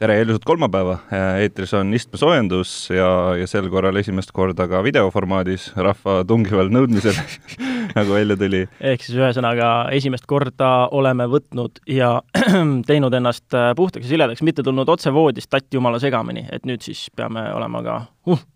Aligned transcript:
tere, 0.00 0.18
ilusat 0.20 0.44
kolmapäeva, 0.44 0.98
eetris 1.40 1.72
on 1.76 1.94
istmesoojendus 1.96 2.72
ja, 2.92 3.08
ja 3.40 3.46
sel 3.48 3.70
korral 3.72 3.96
esimest 3.96 4.32
korda 4.36 4.66
ka 4.68 4.82
videoformaadis 4.84 5.70
rahva 5.76 6.18
tungival 6.28 6.68
nõudmisel 6.72 7.16
nagu 7.96 8.16
välja 8.18 8.36
tuli. 8.36 8.66
ehk 8.92 9.06
siis 9.06 9.16
ühesõnaga, 9.16 9.70
esimest 9.96 10.28
korda 10.28 10.70
oleme 10.92 11.28
võtnud 11.32 11.80
ja 11.88 12.12
teinud 12.90 13.16
ennast 13.16 13.56
puhtaks 13.76 14.04
ja 14.04 14.12
siledaks, 14.12 14.44
mitte 14.44 14.66
tulnud 14.66 14.92
otse 14.92 15.12
voodist 15.16 15.50
tatt 15.52 15.72
jumala 15.72 16.00
segamini, 16.02 16.44
et 16.52 16.68
nüüd 16.68 16.84
siis 16.84 17.06
peame 17.16 17.48
olema 17.56 17.84
ka 17.86 17.98
uh, 18.28 18.46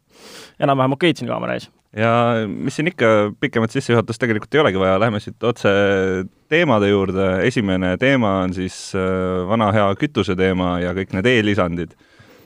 enam-vähem 0.60 0.98
okeid 0.98 1.22
siin 1.22 1.30
kaamera 1.30 1.56
ees 1.56 1.70
ja 1.96 2.10
mis 2.46 2.76
siin 2.78 2.90
ikka, 2.90 3.32
pikemat 3.42 3.72
sissejuhatust 3.74 4.20
tegelikult 4.22 4.54
ei 4.54 4.62
olegi 4.62 4.80
vaja, 4.80 4.98
lähme 5.02 5.20
siit 5.22 5.42
otse 5.42 5.72
teemade 6.50 6.90
juurde, 6.90 7.26
esimene 7.48 7.96
teema 8.00 8.40
on 8.44 8.54
siis 8.54 8.92
äh, 8.98 9.42
vana 9.48 9.70
hea 9.74 9.88
kütuse 9.98 10.36
teema 10.38 10.78
ja 10.82 10.94
kõik 10.96 11.14
need 11.16 11.28
e-lisandid. 11.30 11.94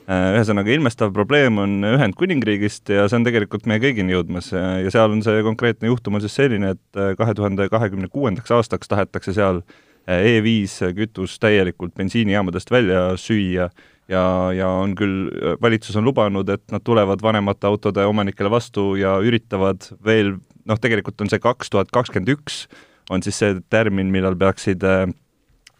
Äh, 0.05 0.35
ühesõnaga, 0.37 0.69
ilmestav 0.73 1.13
probleem 1.13 1.57
on 1.61 1.79
Ühendkuningriigist 1.95 2.93
ja 2.93 3.07
see 3.09 3.19
on 3.19 3.25
tegelikult 3.25 3.65
meie 3.69 3.81
kõigini 3.81 4.13
jõudmas. 4.13 4.51
Ja 4.53 4.93
seal 4.93 5.13
on 5.13 5.25
see 5.25 5.41
konkreetne 5.45 5.89
juhtum 5.89 6.17
on 6.17 6.25
siis 6.25 6.37
selline, 6.37 6.75
et 6.77 7.01
äh, 7.01 7.13
kahe 7.17 7.37
tuhande 7.37 7.69
kahekümne 7.73 8.09
kuuendaks 8.13 8.53
aastaks 8.53 8.89
tahetakse 8.91 9.33
seal 9.37 9.65
E5 10.05 10.91
kütus 10.93 11.39
täielikult 11.41 11.95
bensiinijaamadest 11.97 12.69
välja 12.69 13.07
süüa 13.17 13.71
ja, 14.11 14.23
ja 14.55 14.69
on 14.69 14.95
küll, 14.97 15.29
valitsus 15.61 15.95
on 15.99 16.05
lubanud, 16.07 16.49
et 16.53 16.63
nad 16.73 16.83
tulevad 16.85 17.23
vanemate 17.23 17.67
autode 17.69 18.05
omanikele 18.05 18.51
vastu 18.53 18.93
ja 18.99 19.17
üritavad 19.23 19.89
veel, 20.05 20.35
noh, 20.69 20.81
tegelikult 20.81 21.21
on 21.21 21.31
see 21.31 21.41
kaks 21.41 21.73
tuhat 21.73 21.93
kakskümmend 21.95 22.33
üks, 22.35 22.65
on 23.13 23.23
siis 23.25 23.39
see 23.41 23.57
tärmin, 23.73 24.11
millal 24.13 24.37
peaksid 24.39 24.83
äh, 24.85 25.05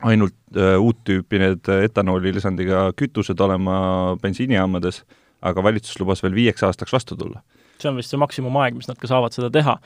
ainult 0.06 0.36
äh, 0.58 0.76
uut 0.81 1.02
tüüpi 1.08 1.42
need 1.42 1.72
etanoolilisandiga 1.90 2.88
kütused 3.00 3.40
olema 3.42 3.78
bensiinijaamades, 4.22 5.03
aga 5.46 5.64
valitsus 5.64 6.00
lubas 6.02 6.23
veel 6.26 6.36
viieks 6.38 6.66
aastaks 6.66 6.94
vastu 6.94 7.18
tulla. 7.18 7.44
see 7.80 7.90
on 7.92 7.98
vist 8.00 8.14
see 8.14 8.20
maksimumaeg, 8.20 8.78
mis 8.78 8.88
nad 8.88 8.98
ka 8.98 9.08
saavad 9.08 9.36
seda 9.36 9.52
teha. 9.52 9.80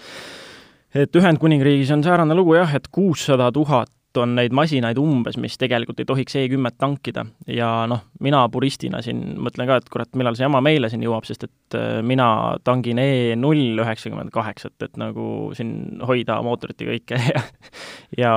et 0.96 1.16
Ühendkuningriigis 1.16 1.92
on 1.94 2.04
säärane 2.04 2.36
lugu 2.36 2.56
jah, 2.56 2.76
et 2.76 2.88
kuussada 2.92 3.52
tuhat 3.52 3.92
on 4.22 4.36
neid 4.38 4.54
masinaid 4.56 5.00
umbes, 5.02 5.38
mis 5.42 5.58
tegelikult 5.60 6.00
ei 6.02 6.08
tohiks 6.10 6.38
E10 6.40 6.78
tankida. 6.80 7.26
Ja 7.48 7.70
noh, 7.90 8.06
mina 8.24 8.44
puristina 8.52 9.04
siin 9.06 9.40
mõtlen 9.42 9.70
ka, 9.70 9.80
et 9.82 9.90
kurat, 9.94 10.12
millal 10.20 10.38
see 10.38 10.46
jama 10.48 10.62
meile 10.66 10.92
siin 10.92 11.04
jõuab, 11.06 11.28
sest 11.28 11.48
et 11.48 11.80
äh, 11.80 12.00
mina 12.06 12.30
tangin 12.68 13.02
E0 13.02 13.84
üheksakümmend 13.86 14.34
kaheksat, 14.36 14.78
et 14.86 15.00
nagu 15.00 15.50
siin 15.58 16.04
hoida 16.06 16.40
mootorit 16.46 16.84
ja 16.84 16.94
kõike 16.94 17.22
ja 17.30 17.44
ja, 18.24 18.34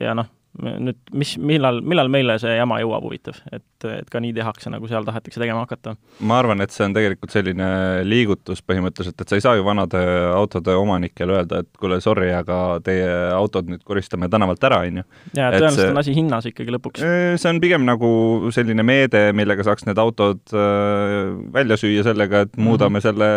ja 0.00 0.16
noh, 0.18 0.28
nüüd 0.58 0.98
mis, 1.14 1.36
millal, 1.38 1.78
millal 1.86 2.10
meile 2.10 2.34
see 2.42 2.52
jama 2.56 2.80
jõuab, 2.82 3.04
huvitav, 3.06 3.36
et, 3.54 3.64
et 3.86 4.08
ka 4.10 4.20
nii 4.22 4.32
tehakse, 4.34 4.70
nagu 4.72 4.88
seal 4.90 5.06
tahetakse 5.06 5.38
tegema 5.40 5.62
hakata? 5.62 5.94
ma 6.26 6.40
arvan, 6.42 6.60
et 6.64 6.74
see 6.74 6.82
on 6.88 6.96
tegelikult 6.96 7.30
selline 7.32 7.68
liigutus 8.04 8.62
põhimõtteliselt, 8.66 9.14
et 9.22 9.30
sa 9.30 9.38
ei 9.38 9.44
saa 9.44 9.54
ju 9.58 9.64
vanade 9.66 10.00
autode 10.34 10.74
omanikele 10.76 11.38
öelda, 11.38 11.62
et 11.62 11.70
kuule, 11.80 12.00
sorry, 12.02 12.32
aga 12.34 12.80
teie 12.84 13.06
autod 13.36 13.70
nüüd 13.70 13.84
koristame 13.86 14.28
tänavalt 14.32 14.66
ära, 14.66 14.82
on 14.88 15.00
ju. 15.00 15.06
jaa, 15.38 15.52
tõenäoliselt 15.54 15.84
see, 15.84 15.92
on 15.94 16.02
asi 16.02 16.16
hinnas 16.18 16.50
ikkagi 16.50 16.74
lõpuks. 16.76 17.06
see 17.40 17.52
on 17.52 17.62
pigem 17.62 17.86
nagu 17.86 18.10
selline 18.54 18.84
meede, 18.86 19.28
millega 19.36 19.66
saaks 19.66 19.86
need 19.86 20.02
autod 20.02 20.42
äh, 20.50 21.30
välja 21.54 21.78
süüa 21.80 22.04
sellega, 22.10 22.42
et 22.48 22.52
mm 22.52 22.58
-hmm. 22.58 22.72
muudame 22.72 23.04
selle 23.04 23.30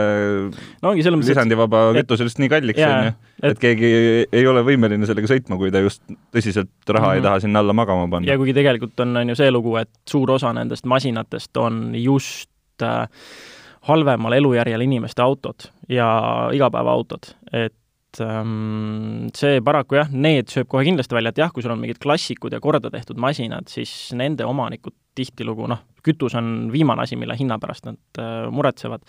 no, 0.49 0.89
ongi 0.89 1.05
selles 1.05 1.21
mõttes, 1.21 1.35
lisandivaba 1.35 1.91
kütuse 2.01 2.25
lihtsalt 2.25 2.43
nii 2.47 2.53
kalliks, 2.57 2.83
on 2.89 3.11
ju, 3.11 3.15
et 3.41 3.59
keegi 3.59 3.89
ei 4.31 4.45
ole 4.47 4.63
võimeline 4.65 5.07
sellega 5.09 5.29
sõitma, 5.29 5.57
kui 5.59 5.71
ta 5.73 5.81
just 5.83 6.03
tõsiselt 6.33 6.69
raha 6.87 7.07
mm 7.07 7.09
-hmm. 7.09 7.15
ei 7.15 7.19
mhm. 7.19 7.27
taha 7.27 7.39
sinna 7.39 7.59
alla 7.59 7.73
magama 7.73 8.07
panna. 8.07 8.31
ja 8.31 8.37
kuigi 8.37 8.53
tegelikult 8.53 8.99
on, 8.99 9.17
on 9.17 9.29
ju 9.29 9.35
see 9.35 9.51
lugu, 9.51 9.75
et 9.75 9.89
suur 10.09 10.31
osa 10.31 10.53
nendest 10.53 10.85
masinatest 10.85 11.57
on 11.57 11.95
just 11.95 12.49
äh, 12.81 13.07
halvemal 13.81 14.33
elujärjel 14.33 14.81
inimeste 14.81 15.21
autod 15.21 15.67
ja 15.89 16.49
igapäevaautod, 16.53 17.33
et 17.51 18.21
ähm, 18.21 19.27
see 19.35 19.61
paraku 19.61 19.95
jah, 19.95 20.11
need 20.11 20.47
sööb 20.47 20.67
kohe 20.71 20.85
kindlasti 20.87 21.15
välja, 21.15 21.33
et 21.33 21.37
jah, 21.37 21.51
kui 21.51 21.63
sul 21.63 21.71
on 21.71 21.81
mingid 21.81 21.99
klassikud 22.03 22.53
ja 22.53 22.61
korda 22.63 22.91
tehtud 22.93 23.17
masinad, 23.17 23.67
siis 23.67 24.13
nende 24.13 24.45
omanikud 24.45 24.95
tihtilugu 25.15 25.67
noh, 25.67 25.83
kütus 26.03 26.35
on 26.35 26.69
viimane 26.71 27.03
asi, 27.03 27.15
mille 27.19 27.35
hinna 27.39 27.59
pärast 27.59 27.85
nad 27.85 28.21
äh, 28.21 28.51
muretsevad 28.51 29.03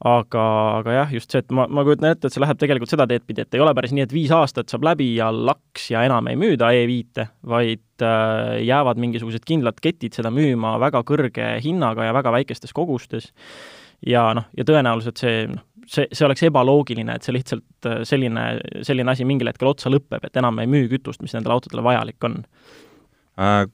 aga, 0.00 0.44
aga 0.80 0.92
jah, 0.94 1.10
just 1.12 1.32
see, 1.32 1.42
et 1.42 1.52
ma, 1.52 1.66
ma 1.68 1.84
kujutan 1.84 2.08
ette, 2.08 2.28
et 2.28 2.34
see 2.34 2.40
läheb 2.40 2.60
tegelikult 2.60 2.92
seda 2.92 3.04
teed 3.08 3.24
pidi, 3.28 3.44
et 3.44 3.56
ei 3.56 3.60
ole 3.60 3.74
päris 3.76 3.92
nii, 3.92 4.06
et 4.06 4.14
viis 4.14 4.32
aastat 4.32 4.72
saab 4.72 4.86
läbi 4.88 5.10
ja 5.18 5.28
laks 5.34 5.90
ja 5.92 6.04
enam 6.08 6.30
ei 6.30 6.38
müüda 6.40 6.70
E5-e, 6.76 7.26
vaid 7.52 8.04
äh, 8.06 8.54
jäävad 8.64 9.00
mingisugused 9.02 9.44
kindlad 9.48 9.80
ketid 9.84 10.16
seda 10.16 10.32
müüma 10.32 10.78
väga 10.80 11.04
kõrge 11.08 11.52
hinnaga 11.64 12.08
ja 12.08 12.16
väga 12.16 12.32
väikestes 12.38 12.72
kogustes. 12.76 13.28
ja 14.06 14.30
noh, 14.36 14.48
ja 14.56 14.64
tõenäoliselt 14.64 15.20
see, 15.20 15.44
noh, 15.50 15.66
see, 15.84 16.08
see 16.08 16.24
oleks 16.24 16.46
ebaloogiline, 16.48 17.18
et 17.18 17.26
see 17.26 17.36
lihtsalt 17.36 17.90
äh, 17.90 18.00
selline, 18.08 18.46
selline 18.86 19.12
asi 19.12 19.28
mingil 19.28 19.52
hetkel 19.52 19.68
otsa 19.68 19.92
lõpeb, 19.92 20.24
et 20.24 20.40
enam 20.40 20.64
ei 20.64 20.70
müü 20.70 20.88
kütust, 20.94 21.20
mis 21.20 21.36
nendele 21.36 21.58
autodele 21.58 21.84
vajalik 21.84 22.30
on 22.30 22.40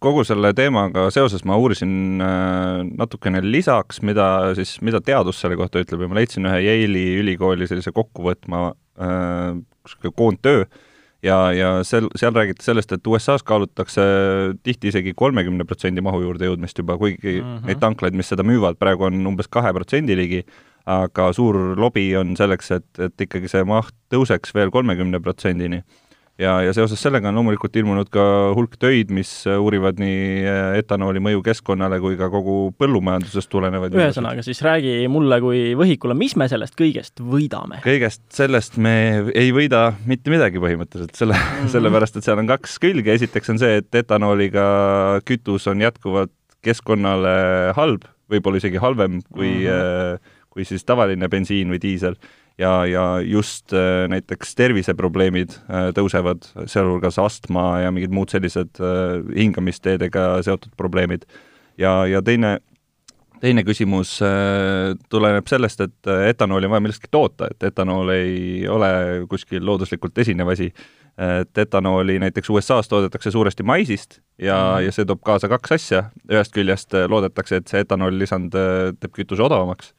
kogu 0.03 0.22
selle 0.27 0.53
teemaga 0.54 1.09
seoses 1.15 1.43
ma 1.49 1.56
uurisin 1.59 2.22
äh, 2.22 2.82
natukene 2.87 3.41
lisaks, 3.44 4.03
mida 4.06 4.27
siis, 4.59 4.77
mida 4.87 5.00
teadus 5.04 5.41
selle 5.43 5.59
kohta 5.59 5.82
ütleb 5.82 6.04
ja 6.04 6.10
ma 6.10 6.19
leidsin 6.21 6.47
ühe 6.47 6.60
Yale'i 6.62 7.16
ülikooli 7.22 7.66
sellise 7.66 7.91
kokkuvõtma 7.97 8.69
äh, 9.00 10.12
koondtöö 10.15 10.66
ja, 11.27 11.38
ja 11.53 11.72
sel, 11.87 12.09
seal 12.19 12.34
räägiti 12.37 12.65
sellest, 12.65 12.94
et 12.94 13.06
USA-s 13.06 13.44
kaalutakse 13.47 14.04
tihti 14.62 14.93
isegi 14.93 15.15
kolmekümne 15.16 15.66
protsendi 15.66 16.04
mahu 16.04 16.22
juurde 16.22 16.50
jõudmist 16.50 16.78
juba, 16.78 16.98
kuigi 17.00 17.41
mm 17.41 17.44
-hmm. 17.44 17.66
neid 17.66 17.83
tanklaid, 17.83 18.15
mis 18.15 18.31
seda 18.31 18.47
müüvad, 18.47 18.78
praegu 18.78 19.09
on 19.10 19.27
umbes 19.27 19.48
kahe 19.50 19.72
protsendi 19.75 20.16
ligi, 20.16 20.44
aga 20.87 21.33
suur 21.33 21.59
lobi 21.78 22.09
on 22.16 22.37
selleks, 22.37 22.71
et, 22.71 22.91
et 22.98 23.27
ikkagi 23.27 23.48
see 23.50 23.65
maht 23.65 23.94
tõuseks 24.15 24.54
veel 24.54 24.71
kolmekümne 24.71 25.21
protsendini 25.21 25.83
ja, 26.41 26.57
ja 26.65 26.73
seoses 26.77 27.01
sellega 27.03 27.31
on 27.31 27.39
loomulikult 27.39 27.77
ilmunud 27.81 28.11
ka 28.13 28.25
hulk 28.57 28.77
töid, 28.81 29.13
mis 29.15 29.31
uurivad 29.51 30.01
nii 30.01 30.45
eh, 30.45 30.79
etanooli 30.83 31.23
mõju 31.25 31.43
keskkonnale 31.47 31.99
kui 32.03 32.19
ka 32.21 32.29
kogu 32.33 32.57
põllumajandusest 32.81 33.51
tulenevaid 33.53 33.97
ühesõnaga, 33.97 34.45
siis 34.47 34.61
räägi 34.65 34.99
mulle 35.13 35.41
kui 35.45 35.63
võhikule, 35.79 36.17
mis 36.19 36.37
me 36.39 36.49
sellest 36.53 36.77
kõigest 36.79 37.23
võidame? 37.25 37.81
kõigest 37.85 38.25
sellest 38.37 38.79
me 38.83 38.97
ei 39.35 39.53
võida 39.57 39.89
mitte 40.09 40.33
midagi 40.33 40.63
põhimõtteliselt, 40.63 41.17
selle 41.19 41.37
mm, 41.39 41.53
-hmm. 41.53 41.73
sellepärast 41.77 42.21
et 42.21 42.29
seal 42.29 42.43
on 42.43 42.51
kaks 42.53 42.79
külge, 42.83 43.17
esiteks 43.17 43.55
on 43.55 43.63
see, 43.63 43.81
et 43.83 44.03
etanooliga 44.05 44.67
kütus 45.29 45.69
on 45.73 45.85
jätkuvalt 45.85 46.35
keskkonnale 46.67 47.37
halb, 47.77 48.09
võib-olla 48.33 48.61
isegi 48.61 48.81
halvem 48.83 49.21
kui 49.31 49.63
mm, 49.63 49.71
-hmm. 49.71 50.35
kui 50.51 50.65
siis 50.69 50.85
tavaline 50.85 51.29
bensiin 51.33 51.73
või 51.73 51.81
diisel 51.81 52.17
ja, 52.59 52.87
ja 52.87 53.21
just 53.21 53.72
äh, 53.72 54.06
näiteks 54.09 54.55
terviseprobleemid 54.55 55.50
äh, 55.50 55.91
tõusevad, 55.97 56.47
sealhulgas 56.67 57.19
astma 57.21 57.67
ja 57.84 57.93
mingid 57.94 58.15
muud 58.15 58.33
sellised 58.33 58.81
äh, 58.81 59.21
hingamisteedega 59.37 60.28
seotud 60.47 60.72
probleemid. 60.77 61.27
ja, 61.78 62.06
ja 62.06 62.22
teine, 62.25 62.59
teine 63.41 63.65
küsimus 63.65 64.16
tuleneb 65.13 65.48
sellest, 65.48 65.81
et 65.81 66.13
etanooli 66.31 66.66
on 66.66 66.72
vaja 66.72 66.84
millestki 66.86 67.10
toota, 67.10 67.51
et 67.51 67.69
etanool 67.69 68.15
ei 68.15 68.69
ole 68.69 68.89
kuskil 69.28 69.66
looduslikult 69.66 70.19
esinev 70.19 70.48
asi. 70.48 70.72
et 71.16 71.59
etanooli 71.59 72.19
näiteks 72.19 72.51
USA-s 72.51 72.89
toodetakse 72.89 73.31
suuresti 73.31 73.63
maisist 73.63 74.19
ja 74.39 74.57
mm., 74.57 74.84
ja 74.84 74.92
see 74.92 75.04
toob 75.04 75.22
kaasa 75.25 75.48
kaks 75.48 75.72
asja, 75.72 76.03
ühest 76.28 76.53
küljest 76.53 76.92
loodetakse, 77.09 77.57
et 77.57 77.69
see 77.69 77.81
etanooli 77.81 78.19
lisand 78.19 78.53
teeb 78.53 79.13
kütuse 79.16 79.42
odavamaks 79.42 79.95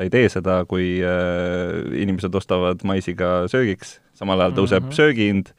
ta 0.00 0.06
ei 0.06 0.12
tee 0.12 0.30
seda, 0.32 0.62
kui 0.68 0.96
äh, 1.04 1.76
inimesed 2.00 2.32
ostavad 2.34 2.80
maisiga 2.88 3.44
söögiks, 3.52 3.98
samal 4.16 4.40
ajal 4.40 4.56
tõuseb 4.56 4.86
mm 4.86 4.88
-hmm. 4.88 4.96
söögihind, 4.96 5.52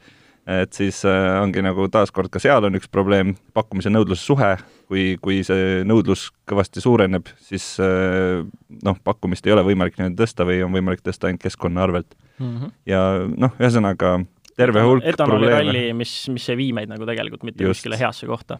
et 0.50 0.72
siis 0.74 1.04
äh, 1.06 1.38
ongi 1.42 1.62
nagu 1.62 1.86
taaskord 1.88 2.30
ka 2.30 2.42
seal 2.42 2.64
on 2.66 2.74
üks 2.74 2.90
probleem, 2.90 3.36
pakkumise-nõudluse 3.54 4.26
suhe, 4.26 4.56
kui, 4.90 5.16
kui 5.22 5.44
see 5.46 5.84
nõudlus 5.86 6.32
kõvasti 6.50 6.82
suureneb, 6.82 7.30
siis 7.38 7.78
äh, 7.78 8.42
noh, 8.82 8.98
pakkumist 9.04 9.46
ei 9.46 9.52
ole 9.52 9.62
võimalik 9.62 9.98
nii-öelda 9.98 10.24
tõsta 10.24 10.44
või 10.48 10.62
on 10.66 10.74
võimalik 10.74 11.06
tõsta 11.06 11.30
ainult 11.30 11.42
keskkonna 11.42 11.82
arvelt 11.82 12.18
mm. 12.38 12.56
-hmm. 12.58 12.72
ja 12.86 13.00
noh, 13.36 13.54
ühesõnaga 13.60 14.24
terve 14.58 14.82
hulk 14.84 15.06
probleeme. 15.16 15.52
ralli, 15.54 15.84
mis, 15.96 16.12
mis 16.32 16.48
ei 16.52 16.58
vii 16.58 16.72
meid 16.76 16.90
nagu 16.92 17.06
tegelikult 17.08 17.44
mitte 17.46 17.64
Just. 17.64 17.80
kuskile 17.80 17.98
heasse 18.00 18.28
kohta. 18.28 18.58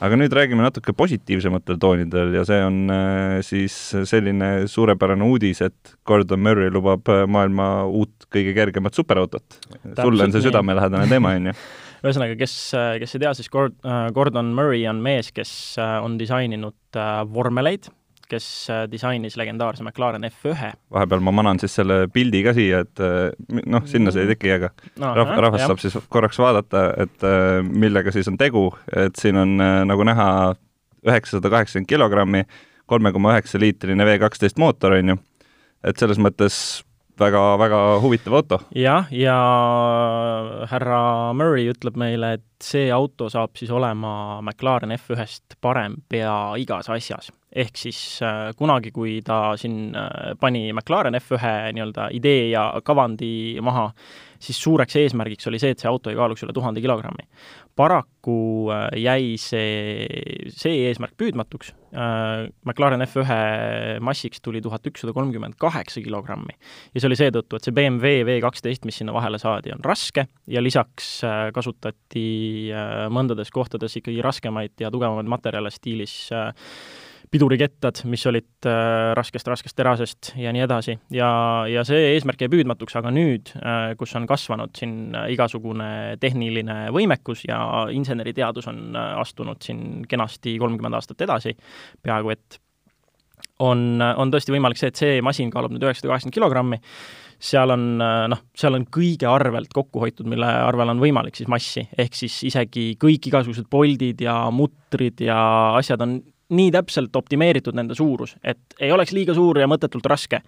aga 0.00 0.18
nüüd 0.18 0.34
räägime 0.36 0.64
natuke 0.64 0.94
positiivsematel 0.96 1.80
toonidel 1.80 2.34
ja 2.36 2.44
see 2.48 2.60
on 2.64 2.78
äh, 2.92 3.38
siis 3.46 3.76
selline 4.08 4.50
suurepärane 4.70 5.24
uudis, 5.26 5.62
et 5.64 5.96
Gordon 6.06 6.42
Murray 6.44 6.72
lubab 6.72 7.08
äh, 7.12 7.24
maailma 7.28 7.70
uut 7.88 8.28
kõige 8.32 8.54
kergemat 8.56 8.96
superautot. 8.96 9.60
sulle 10.00 10.28
on 10.28 10.36
see 10.36 10.46
südamelähedane 10.48 11.10
teema, 11.12 11.36
on 11.36 11.52
ju? 11.52 11.58
ühesõnaga, 12.06 12.36
kes, 12.38 12.56
kes 13.02 13.16
ei 13.16 13.22
tea, 13.24 13.36
siis 13.36 13.48
Gordon 13.50 14.52
Murray 14.54 14.84
on 14.88 15.00
mees, 15.02 15.32
kes 15.34 15.50
on 16.04 16.18
disaininud 16.20 17.00
vormeleid 17.32 17.88
kes 18.30 18.46
äh, 18.70 18.84
disainis 18.90 19.36
legendaarse 19.38 19.84
McLaren 19.84 20.24
F1. 20.28 20.72
vahepeal 20.92 21.22
ma 21.24 21.34
manan 21.34 21.60
siis 21.62 21.74
selle 21.78 22.06
pildi 22.12 22.42
ka 22.46 22.54
siia, 22.56 22.82
et 22.86 23.02
äh, 23.02 23.60
noh, 23.66 23.84
sinna 23.88 24.14
see 24.14 24.26
ei 24.26 24.32
teki, 24.34 24.52
aga 24.58 24.72
no, 25.02 25.12
rahvas, 25.18 25.42
rahvas 25.46 25.62
jah. 25.62 25.72
saab 25.72 25.82
siis 25.82 25.98
korraks 26.12 26.40
vaadata, 26.42 26.86
et 27.06 27.26
äh, 27.26 27.60
millega 27.66 28.14
siis 28.14 28.30
on 28.32 28.38
tegu, 28.40 28.68
et 28.94 29.16
siin 29.20 29.38
on 29.42 29.56
nagu 29.90 30.06
näha 30.06 30.28
üheksasada 31.06 31.52
kaheksakümmend 31.52 31.90
kilogrammi, 31.90 32.42
kolme 32.90 33.12
koma 33.14 33.36
üheksa 33.36 33.60
liitrine 33.62 34.06
V 34.06 34.18
kaksteist 34.22 34.58
mootor, 34.62 34.98
on 34.98 35.14
ju, 35.14 35.18
et 35.86 36.02
selles 36.02 36.18
mõttes 36.22 36.58
väga-väga 37.20 37.80
huvitav 38.02 38.34
auto. 38.34 38.58
jah, 38.74 39.08
ja 39.10 39.36
härra 40.70 41.32
Murray 41.36 41.70
ütleb 41.72 41.96
meile, 42.00 42.36
et 42.36 42.44
see 42.62 42.90
auto 42.92 43.30
saab 43.32 43.56
siis 43.56 43.70
olema 43.72 44.42
McLaren 44.42 44.92
F1-st 44.98 45.58
parem 45.64 46.00
pea 46.08 46.36
igas 46.60 46.90
asjas 46.92 47.30
ehk 47.56 47.80
siis 47.80 47.98
äh, 48.24 48.50
kunagi, 48.58 48.92
kui 48.94 49.18
ta 49.24 49.56
siin 49.60 49.94
äh, 49.96 50.34
pani 50.40 50.68
McLaren 50.74 51.16
F1 51.16 51.72
nii-öelda 51.76 52.10
idee 52.16 52.50
ja 52.50 52.68
kavandi 52.84 53.56
maha, 53.64 53.88
siis 54.42 54.58
suureks 54.60 54.98
eesmärgiks 55.00 55.48
oli 55.48 55.60
see, 55.62 55.72
et 55.72 55.80
see 55.80 55.88
auto 55.88 56.12
ei 56.12 56.18
kaaluks 56.18 56.44
üle 56.44 56.52
tuhande 56.56 56.82
kilogrammi. 56.84 57.24
paraku 57.76 58.36
äh, 58.72 58.84
jäi 59.00 59.36
see, 59.40 60.04
see 60.52 60.86
eesmärk 60.88 61.16
püüdmatuks 61.16 61.72
McLaren 62.66 63.00
F1 63.06 64.02
massiks 64.04 64.42
tuli 64.44 64.60
tuhat 64.60 64.84
ükssada 64.84 65.14
kolmkümmend 65.16 65.56
kaheksa 65.60 66.02
kilogrammi. 66.04 66.52
ja 66.92 67.00
see 67.00 67.08
oli 67.08 67.16
seetõttu, 67.16 67.56
et 67.56 67.64
see 67.64 67.76
BMW 67.76 68.26
V12, 68.28 68.84
mis 68.84 69.00
sinna 69.00 69.16
vahele 69.16 69.40
saadi, 69.40 69.72
on 69.72 69.80
raske 69.84 70.26
ja 70.52 70.60
lisaks 70.60 71.08
kasutati 71.56 72.28
mõndades 73.12 73.52
kohtades 73.54 73.96
ikkagi 73.96 74.20
raskemaid 74.24 74.76
ja 74.84 74.92
tugevamaid 74.92 75.30
materjale 75.30 75.72
stiilis 75.72 76.18
äh, 76.36 76.52
pidurikettad, 77.30 78.02
mis 78.10 78.24
olid 78.28 78.68
äh, 78.68 79.12
raskest, 79.18 79.48
raskest 79.50 79.76
terasest 79.76 80.32
ja 80.40 80.52
nii 80.54 80.64
edasi. 80.66 80.96
ja, 81.14 81.30
ja 81.70 81.84
see 81.86 82.12
eesmärk 82.14 82.44
jäi 82.44 82.50
püüdmatuks, 82.52 82.98
aga 83.00 83.12
nüüd 83.14 83.52
äh,, 83.60 83.94
kus 83.98 84.14
on 84.18 84.28
kasvanud 84.30 84.74
siin 84.78 85.14
äh, 85.14 85.30
igasugune 85.34 85.88
tehniline 86.22 86.86
võimekus 86.94 87.46
ja 87.48 87.58
inseneriteadus 87.94 88.70
on 88.72 88.84
äh, 88.94 89.16
astunud 89.22 89.62
siin 89.64 90.06
kenasti 90.08 90.56
kolmkümmend 90.62 90.98
aastat 90.98 91.26
edasi, 91.26 91.56
peaaegu 92.02 92.34
et 92.36 92.60
on, 93.64 94.02
on 94.02 94.32
tõesti 94.32 94.54
võimalik 94.54 94.80
see, 94.80 94.90
et 94.92 95.00
see 95.00 95.22
masin 95.24 95.50
kaalub 95.52 95.74
nüüd 95.74 95.84
üheksasada 95.86 96.12
kaheksakümmend 96.12 96.36
kilogrammi, 96.36 96.80
seal 97.50 97.72
on 97.74 97.84
äh, 98.02 98.22
noh, 98.32 98.44
seal 98.56 98.78
on 98.78 98.86
kõige 98.92 99.28
arvelt 99.30 99.72
kokku 99.74 100.04
hoitud, 100.04 100.28
mille 100.30 100.46
arvel 100.46 100.94
on 100.94 101.02
võimalik 101.02 101.36
siis 101.38 101.50
massi, 101.52 101.86
ehk 101.98 102.16
siis 102.16 102.38
isegi 102.48 102.92
kõik 103.00 103.28
igasugused 103.30 103.68
poldid 103.72 104.22
ja 104.24 104.38
mutrid 104.54 105.20
ja 105.26 105.38
asjad 105.76 106.04
on 106.06 106.18
nii 106.54 106.72
täpselt 106.74 107.16
optimeeritud 107.16 107.76
nende 107.76 107.96
suurus, 107.98 108.36
et 108.44 108.76
ei 108.80 108.92
oleks 108.94 109.14
liiga 109.16 109.34
suur 109.34 109.58
ja 109.58 109.66
mõttetult 109.70 110.06
raske, 110.06 110.42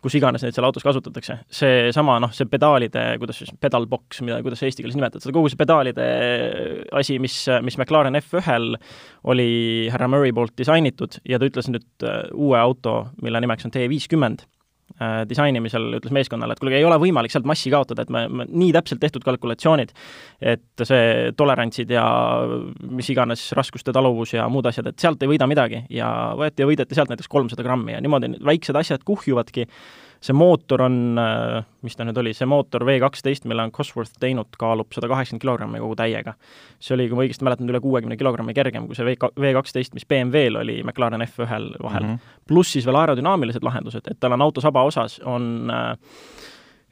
kus 0.00 0.14
iganes 0.16 0.42
neid 0.44 0.56
seal 0.56 0.64
autos 0.64 0.84
kasutatakse. 0.84 1.38
seesama 1.52 2.18
noh, 2.20 2.32
see 2.32 2.48
pedaalide, 2.48 3.02
kuidas 3.20 3.40
siis, 3.42 3.52
pedal 3.60 3.86
box, 3.88 4.22
mida, 4.24 4.40
kuidas 4.44 4.62
eesti 4.64 4.84
keeles 4.84 4.96
nimetatakse, 4.96 5.32
kogu 5.32 5.50
see 5.52 5.60
pedaalide 5.60 6.06
asi, 6.96 7.18
mis, 7.20 7.42
mis 7.64 7.76
McLaren 7.76 8.16
F1-l 8.20 8.78
oli 9.32 9.50
härra 9.92 10.08
Murray 10.08 10.32
poolt 10.36 10.56
disainitud 10.60 11.20
ja 11.28 11.40
ta 11.40 11.48
ütles 11.48 11.68
nüüd 11.72 12.08
äh, 12.08 12.22
uue 12.32 12.60
auto, 12.60 13.02
mille 13.22 13.44
nimeks 13.44 13.68
on 13.68 13.76
T50 13.76 14.48
Äh, 14.50 14.59
disainimisel 15.28 15.96
ütles 15.98 16.12
meeskonnale, 16.12 16.54
et 16.54 16.60
kuulge, 16.60 16.76
ei 16.76 16.84
ole 16.84 16.98
võimalik 17.00 17.32
sealt 17.32 17.48
massi 17.48 17.72
kaotada, 17.72 18.04
et 18.04 18.12
me, 18.12 18.26
me, 18.28 18.46
nii 18.48 18.72
täpselt 18.76 19.00
tehtud 19.02 19.24
kalkulatsioonid, 19.24 19.94
et 20.52 20.84
see 20.84 21.30
tolerantsid 21.40 21.90
ja 21.94 22.04
mis 22.90 23.08
iganes 23.12 23.46
raskuste 23.56 23.94
taluvus 23.96 24.34
ja 24.36 24.48
muud 24.52 24.68
asjad, 24.68 24.90
et 24.92 25.00
sealt 25.00 25.22
ei 25.24 25.32
võida 25.32 25.48
midagi. 25.50 25.84
Ja 25.94 26.10
võeti 26.38 26.64
ja 26.64 26.68
võideti 26.68 26.98
sealt 26.98 27.12
näiteks 27.12 27.30
kolmsada 27.32 27.64
grammi 27.66 27.96
ja 27.96 28.04
niimoodi 28.04 28.34
väiksed 28.44 28.76
asjad 28.76 29.04
kuhjuvadki 29.08 29.66
see 30.20 30.36
mootor 30.36 30.82
on, 30.84 30.96
äh, 31.18 31.64
mis 31.86 31.96
ta 31.96 32.04
nüüd 32.04 32.18
oli, 32.20 32.34
see 32.36 32.48
mootor 32.48 32.84
V 32.86 32.98
kaksteist, 33.00 33.46
mille 33.48 33.64
on 33.64 33.72
Cosworth 33.72 34.18
teinud, 34.20 34.52
kaalub 34.60 34.92
sada 34.92 35.08
kaheksakümmend 35.08 35.44
kilogrammi 35.44 35.80
kogu 35.80 35.96
täiega. 35.96 36.34
see 36.80 36.94
oli, 36.96 37.08
kui 37.08 37.16
ma 37.16 37.24
õigesti 37.24 37.46
mäletan, 37.46 37.70
üle 37.72 37.80
kuuekümne 37.80 38.18
kilogrammi 38.20 38.54
kergem 38.56 38.86
kui 38.88 38.98
see 38.98 39.06
V, 39.08 39.16
V 39.40 39.52
kaksteist, 39.56 39.94
mis 39.96 40.06
BMW-l 40.08 40.60
oli 40.60 40.80
McLaren 40.84 41.24
F1-l 41.24 41.74
vahel 41.82 42.04
mm 42.04 42.14
-hmm.. 42.14 42.40
pluss 42.48 42.76
siis 42.76 42.86
veel 42.86 43.00
aerodünaamilised 43.00 43.64
lahendused, 43.64 44.10
et 44.10 44.20
tal 44.20 44.36
on 44.36 44.42
auto 44.42 44.60
saba 44.60 44.82
osas, 44.84 45.20
on 45.24 45.70
äh, 45.72 45.96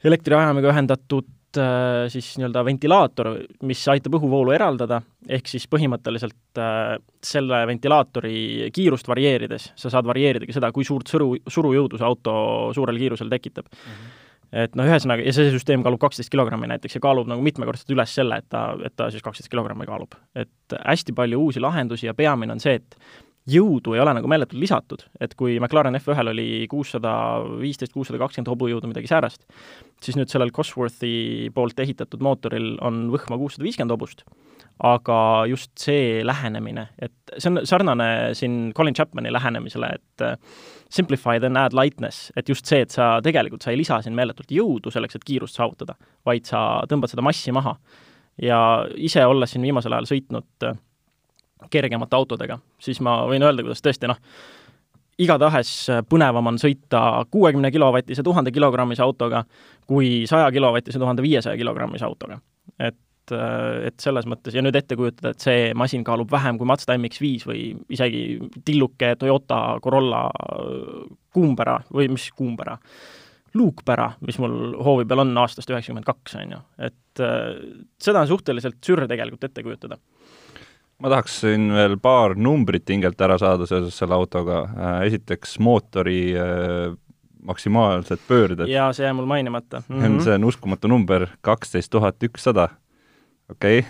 elektriajamiga 0.03 0.73
ühendatud 0.73 1.27
siis 2.13 2.27
nii-öelda 2.37 2.61
ventilaator, 2.65 3.31
mis 3.65 3.81
aitab 3.89 4.19
õhuvoolu 4.19 4.53
eraldada, 4.53 4.99
ehk 5.27 5.49
siis 5.49 5.65
põhimõtteliselt 5.71 6.61
äh, 6.61 6.95
selle 7.25 7.63
ventilaatori 7.69 8.69
kiirust 8.75 9.09
varieerides 9.09 9.71
sa 9.79 9.89
saad 9.89 10.05
varieeridagi 10.09 10.53
seda, 10.55 10.71
kui 10.75 10.85
suurt 10.87 11.09
sõru, 11.09 11.31
surujõudu 11.47 11.97
see 11.97 12.07
auto 12.07 12.33
suurel 12.77 13.01
kiirusel 13.01 13.31
tekitab 13.33 13.69
mm. 13.71 13.91
-hmm 13.91 14.17
et 14.49 14.75
noh, 14.77 14.87
ühesõnaga, 14.89 15.21
ja 15.21 15.33
see 15.35 15.51
süsteem 15.53 15.83
kaalub 15.85 16.01
kaksteist 16.01 16.31
kilogrammi 16.33 16.69
näiteks 16.71 16.97
ja 16.97 17.03
kaalub 17.03 17.27
nagu 17.29 17.43
mitmekordselt 17.45 17.91
üles 17.93 18.13
selle, 18.17 18.39
et 18.41 18.47
ta, 18.49 18.63
et 18.85 18.95
ta 18.97 19.09
siis 19.13 19.21
kaksteist 19.21 19.51
kilogrammi 19.51 19.85
kaalub. 19.85 20.15
et 20.33 20.77
hästi 20.85 21.13
palju 21.13 21.41
uusi 21.43 21.61
lahendusi 21.61 22.07
ja 22.07 22.15
peamine 22.17 22.55
on 22.55 22.63
see, 22.63 22.79
et 22.81 22.97
jõudu 23.47 23.95
ei 23.95 24.01
ole 24.03 24.13
nagu 24.17 24.29
meeletult 24.29 24.59
lisatud, 24.61 25.03
et 25.21 25.33
kui 25.37 25.57
McLaren 25.59 25.97
F1-l 25.99 26.31
oli 26.33 26.67
kuussada 26.71 27.11
viisteist, 27.61 27.93
kuussada 27.95 28.19
kakskümmend 28.21 28.51
hobujõudu, 28.51 28.89
midagi 28.91 29.09
säärast, 29.09 29.45
siis 30.03 30.17
nüüd 30.19 30.31
sellel 30.31 30.51
Cosworthi 30.55 31.49
poolt 31.55 31.79
ehitatud 31.79 32.23
mootoril 32.25 32.75
on 32.85 33.07
võhma 33.13 33.39
kuussada 33.39 33.65
viiskümmend 33.67 33.95
hobust. 33.95 34.25
aga 34.79 35.43
just 35.49 35.71
see 35.75 36.21
lähenemine, 36.23 36.85
et 37.03 37.33
see 37.35 37.49
on 37.51 37.59
sarnane 37.67 38.33
siin 38.33 38.71
Colin 38.71 38.95
Chapmani 38.95 39.31
lähenemisele, 39.31 39.89
et 39.95 40.23
äh, 40.23 40.37
simplify 40.89 41.39
then 41.39 41.57
add 41.59 41.75
lightness, 41.75 42.31
et 42.37 42.47
just 42.47 42.65
see, 42.65 42.85
et 42.85 42.91
sa 42.91 43.17
tegelikult, 43.23 43.61
sa 43.61 43.73
ei 43.73 43.77
lisa 43.81 43.97
siin 44.01 44.15
meeletult 44.15 44.51
jõudu 44.55 44.91
selleks, 44.91 45.19
et 45.19 45.27
kiirust 45.27 45.59
saavutada, 45.59 45.97
vaid 46.25 46.47
sa 46.47 46.85
tõmbad 46.87 47.11
seda 47.11 47.25
massi 47.27 47.51
maha. 47.51 47.75
ja 48.39 48.85
ise, 48.95 49.25
olles 49.25 49.51
siin 49.51 49.67
viimasel 49.67 49.97
ajal 49.97 50.07
sõitnud 50.13 50.69
äh, 50.69 50.79
kergemate 51.71 52.15
autodega, 52.15 52.59
siis 52.79 53.01
ma 53.03 53.19
võin 53.27 53.43
öelda, 53.43 53.65
kuidas 53.65 53.83
tõesti 53.83 54.07
noh, 54.09 54.19
igatahes 55.19 55.73
põnevam 56.09 56.53
on 56.53 56.57
sõita 56.61 57.25
kuuekümne 57.31 57.71
kilovatise 57.75 58.23
tuhande 58.23 58.53
kilogrammise 58.55 59.03
autoga 59.03 59.43
kui 59.89 60.23
saja 60.29 60.47
kilovatise 60.55 60.99
tuhande 61.01 61.25
viiesaja 61.25 61.59
kilogrammise 61.59 62.05
autoga. 62.07 62.39
et, 62.79 63.33
et 63.85 63.99
selles 63.99 64.25
mõttes 64.29 64.55
ja 64.55 64.63
nüüd 64.63 64.77
ette 64.79 64.95
kujutada, 64.97 65.33
et 65.33 65.43
see 65.43 65.71
masin 65.77 66.03
kaalub 66.07 66.31
vähem 66.31 66.57
kui 66.57 66.69
Mazda 66.69 66.95
MX-5 66.97 67.49
või 67.49 67.63
isegi 67.91 68.23
tilluke 68.65 69.15
Toyota 69.19 69.79
Corolla 69.83 70.23
kuumpära 71.33 71.79
või 71.93 72.07
mis 72.13 72.29
kuumpära, 72.31 72.77
luukpära, 73.59 74.13
mis 74.25 74.39
mul 74.41 74.77
hoovi 74.85 75.05
peal 75.09 75.25
on 75.25 75.35
aastast 75.43 75.69
üheksakümmend 75.69 76.07
kaks, 76.07 76.39
on 76.39 76.55
ju. 76.55 76.61
et 76.87 77.23
seda 78.01 78.23
on 78.23 78.31
suhteliselt 78.31 78.79
sür 78.85 79.03
tegelikult 79.09 79.49
ette 79.49 79.65
kujutada 79.65 79.99
ma 80.99 81.11
tahaksin 81.11 81.69
veel 81.73 81.97
paar 82.01 82.35
numbrit 82.35 82.89
hingelt 82.91 83.21
ära 83.21 83.37
saada 83.39 83.67
seoses 83.69 83.95
selle 83.97 84.17
autoga. 84.17 84.63
Äh, 84.75 84.97
esiteks 85.09 85.57
mootori 85.63 86.21
äh, 86.35 86.97
maksimaalsed 87.45 88.19
pöörded. 88.27 88.67
jaa, 88.67 88.91
see 88.93 89.05
jäi 89.05 89.15
mul 89.15 89.29
mainimata 89.29 89.81
mm. 89.87 89.99
-hmm. 90.01 90.21
see 90.23 90.35
on 90.35 90.43
uskumatu 90.43 90.87
number, 90.87 91.27
kaksteist 91.41 91.91
tuhat 91.91 92.23
ükssada. 92.23 92.67
okei 93.49 93.85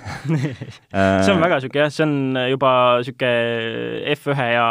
see 1.25 1.33
on 1.33 1.41
väga 1.41 1.55
niisugune 1.55 1.81
jah, 1.81 1.91
see 1.91 2.05
on 2.05 2.37
juba 2.49 2.71
niisugune 2.97 4.15
F1 4.15 4.45
ja 4.53 4.67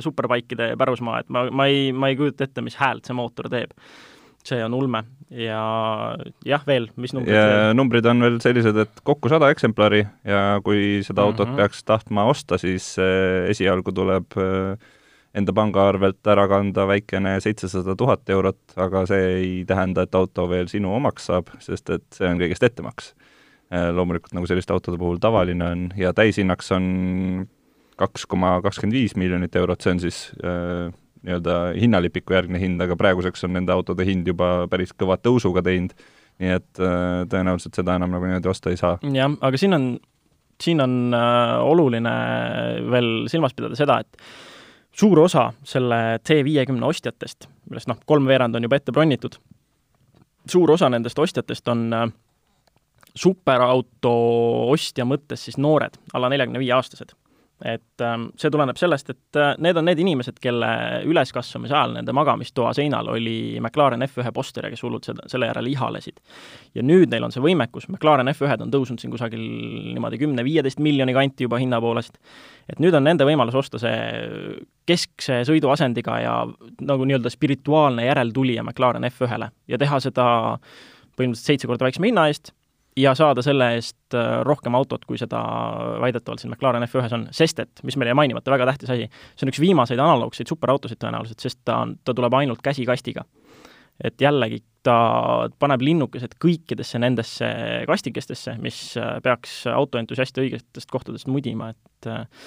superbikeide 0.00 0.74
pärusmaa, 0.76 1.20
et 1.20 1.28
ma, 1.28 1.46
ma 1.50 1.66
ei, 1.66 1.92
ma 1.92 2.08
ei 2.08 2.16
kujuta 2.16 2.44
ette, 2.44 2.60
mis 2.60 2.76
häält 2.76 3.06
see 3.06 3.16
mootor 3.16 3.48
teeb 3.48 3.72
see 4.46 4.62
on 4.64 4.74
ulme 4.74 5.04
ja 5.30 5.62
jah, 6.46 6.62
veel, 6.66 6.88
mis 6.98 7.12
numbrid 7.14 7.36
ja 7.36 7.74
numbrid 7.76 8.06
on 8.10 8.24
veel 8.24 8.38
sellised, 8.42 8.78
et 8.82 9.02
kokku 9.06 9.30
sada 9.30 9.50
eksemplari 9.52 10.02
ja 10.26 10.60
kui 10.64 11.00
seda 11.06 11.22
autot 11.26 11.46
mm 11.48 11.52
-hmm. 11.52 11.56
peaks 11.62 11.84
tahtma 11.84 12.24
osta, 12.24 12.58
siis 12.58 12.96
äh, 12.98 13.50
esialgu 13.50 13.92
tuleb 13.92 14.36
äh, 14.36 14.78
enda 15.34 15.52
pangaarvelt 15.52 16.26
ära 16.26 16.48
kanda 16.48 16.86
väikene 16.86 17.40
seitsesada 17.40 17.94
tuhat 17.96 18.30
eurot, 18.30 18.58
aga 18.76 19.06
see 19.06 19.26
ei 19.34 19.64
tähenda, 19.64 20.02
et 20.02 20.14
auto 20.14 20.48
veel 20.48 20.66
sinu 20.68 20.94
omaks 20.94 21.26
saab, 21.26 21.52
sest 21.58 21.90
et 21.90 22.06
see 22.12 22.26
on 22.26 22.40
kõigest 22.40 22.66
ettemaks. 22.66 23.14
Äh, 23.70 23.92
loomulikult 23.94 24.34
nagu 24.34 24.46
selliste 24.46 24.72
autode 24.72 24.98
puhul 24.98 25.18
tavaline 25.22 25.64
on 25.64 25.90
ja 25.96 26.12
täishinnaks 26.12 26.72
on 26.72 27.46
kaks 27.96 28.26
koma 28.26 28.60
kakskümmend 28.62 28.96
viis 28.96 29.16
miljonit 29.16 29.56
eurot, 29.56 29.80
see 29.80 29.92
on 29.92 30.00
siis 30.00 30.32
nii-öelda 31.26 31.56
hinnalipiku 31.80 32.34
järgne 32.36 32.60
hind, 32.60 32.80
aga 32.80 32.96
praeguseks 32.96 33.44
on 33.44 33.54
nende 33.56 33.74
autode 33.74 34.06
hind 34.08 34.28
juba 34.28 34.66
päris 34.70 34.94
kõva 34.96 35.18
tõusuga 35.20 35.62
teinud, 35.66 35.92
nii 36.40 36.54
et 36.56 36.80
äh, 36.80 37.24
tõenäoliselt 37.30 37.76
seda 37.76 37.98
enam 38.00 38.14
nagu 38.14 38.28
niimoodi 38.28 38.50
osta 38.50 38.72
ei 38.72 38.80
saa. 38.80 38.96
jah, 39.14 39.34
aga 39.40 39.60
siin 39.60 39.76
on, 39.76 39.90
siin 40.62 40.80
on 40.84 40.96
äh, 41.16 41.56
oluline 41.66 42.14
veel 42.90 43.10
silmas 43.32 43.56
pidada 43.56 43.78
seda, 43.78 44.00
et 44.00 44.16
suur 44.96 45.20
osa 45.26 45.50
selle 45.64 46.20
C50 46.24 46.88
ostjatest, 46.88 47.48
millest 47.70 47.90
noh, 47.90 48.00
kolmveerand 48.08 48.56
on 48.56 48.66
juba 48.68 48.80
ette 48.80 48.94
bronnitud, 48.96 49.36
suur 50.48 50.72
osa 50.76 50.88
nendest 50.92 51.18
ostjatest 51.20 51.68
on 51.68 51.86
äh, 51.92 52.08
superauto 53.14 54.14
ostja 54.72 55.04
mõttes 55.04 55.44
siis 55.48 55.58
noored, 55.60 55.98
alla 56.14 56.30
neljakümne 56.32 56.62
viie 56.62 56.72
aastased 56.76 57.12
et 57.64 58.04
ähm, 58.04 58.28
see 58.40 58.50
tuleneb 58.52 58.78
sellest, 58.80 59.10
et 59.12 59.38
äh, 59.38 59.52
need 59.60 59.76
on 59.76 59.84
need 59.88 60.00
inimesed, 60.00 60.38
kelle 60.40 60.68
üleskasvamise 61.08 61.74
ajal 61.76 61.94
nende 61.98 62.14
magamistoa 62.16 62.72
seinal 62.76 63.10
oli 63.12 63.58
McLaren 63.60 64.04
F1 64.06 64.32
poster 64.36 64.66
ja 64.66 64.70
kes 64.72 64.82
hullult 64.86 65.08
seda, 65.08 65.26
selle 65.30 65.50
järele 65.50 65.72
ihalesid. 65.72 66.20
ja 66.74 66.84
nüüd 66.86 67.12
neil 67.12 67.26
on 67.26 67.34
see 67.34 67.44
võimekus, 67.44 67.88
McLaren 67.90 68.32
F1-d 68.32 68.64
on 68.64 68.72
tõusnud 68.72 69.02
siin 69.02 69.12
kusagil 69.12 69.42
niimoodi 69.42 70.20
kümne-viieteist 70.22 70.80
miljoni 70.80 71.16
kanti 71.16 71.48
juba 71.48 71.60
hinna 71.60 71.80
poolest, 71.80 72.16
et 72.70 72.80
nüüd 72.80 72.96
on 72.96 73.04
nende 73.04 73.26
võimalus 73.28 73.58
osta 73.60 73.80
see 73.82 73.98
keskse 74.88 75.42
sõiduasendiga 75.48 76.20
ja 76.24 76.36
nagu 76.80 77.08
nii-öelda 77.08 77.32
spirituaalne 77.32 78.08
järeltulija 78.08 78.64
McLaren 78.64 79.04
F1-le 79.10 79.52
ja 79.68 79.78
teha 79.80 80.00
seda 80.00 80.30
põhimõtteliselt 81.18 81.52
seitse 81.52 81.68
korda 81.68 81.84
väiksema 81.84 82.08
hinna 82.08 82.26
eest 82.30 82.54
ja 83.00 83.14
saada 83.18 83.42
selle 83.44 83.72
eest 83.76 84.16
äh, 84.16 84.40
rohkem 84.46 84.74
autot, 84.78 85.04
kui 85.08 85.18
seda 85.20 85.40
väidetavalt 86.02 86.42
siin 86.42 86.52
McLaren 86.52 86.86
F1-s 86.86 87.16
on, 87.16 87.26
sest 87.34 87.62
et, 87.62 87.82
mis 87.86 87.96
meil 88.00 88.12
jäi 88.12 88.18
mainimata, 88.18 88.52
väga 88.52 88.68
tähtis 88.70 88.92
asi, 88.94 89.08
see 89.34 89.46
on 89.46 89.52
üks 89.52 89.60
viimaseid 89.62 90.00
analoogseid 90.00 90.50
superautosid 90.50 91.00
tõenäoliselt, 91.02 91.40
sest 91.42 91.60
ta 91.68 91.80
on, 91.84 91.96
ta 92.04 92.14
tuleb 92.16 92.36
ainult 92.40 92.62
käsikastiga. 92.64 93.24
et 94.04 94.20
jällegi, 94.20 94.62
ta 94.82 95.48
paneb 95.60 95.82
linnukesed 95.84 96.38
kõikidesse 96.40 96.98
nendesse 97.02 97.48
kastikestesse, 97.88 98.56
mis 98.62 98.96
äh, 98.96 99.18
peaks 99.22 99.66
autoentusiaste 99.68 100.40
õigetest 100.40 100.88
kohtadest 100.90 101.28
mudima, 101.28 101.70
et 101.74 102.08
äh, 102.08 102.46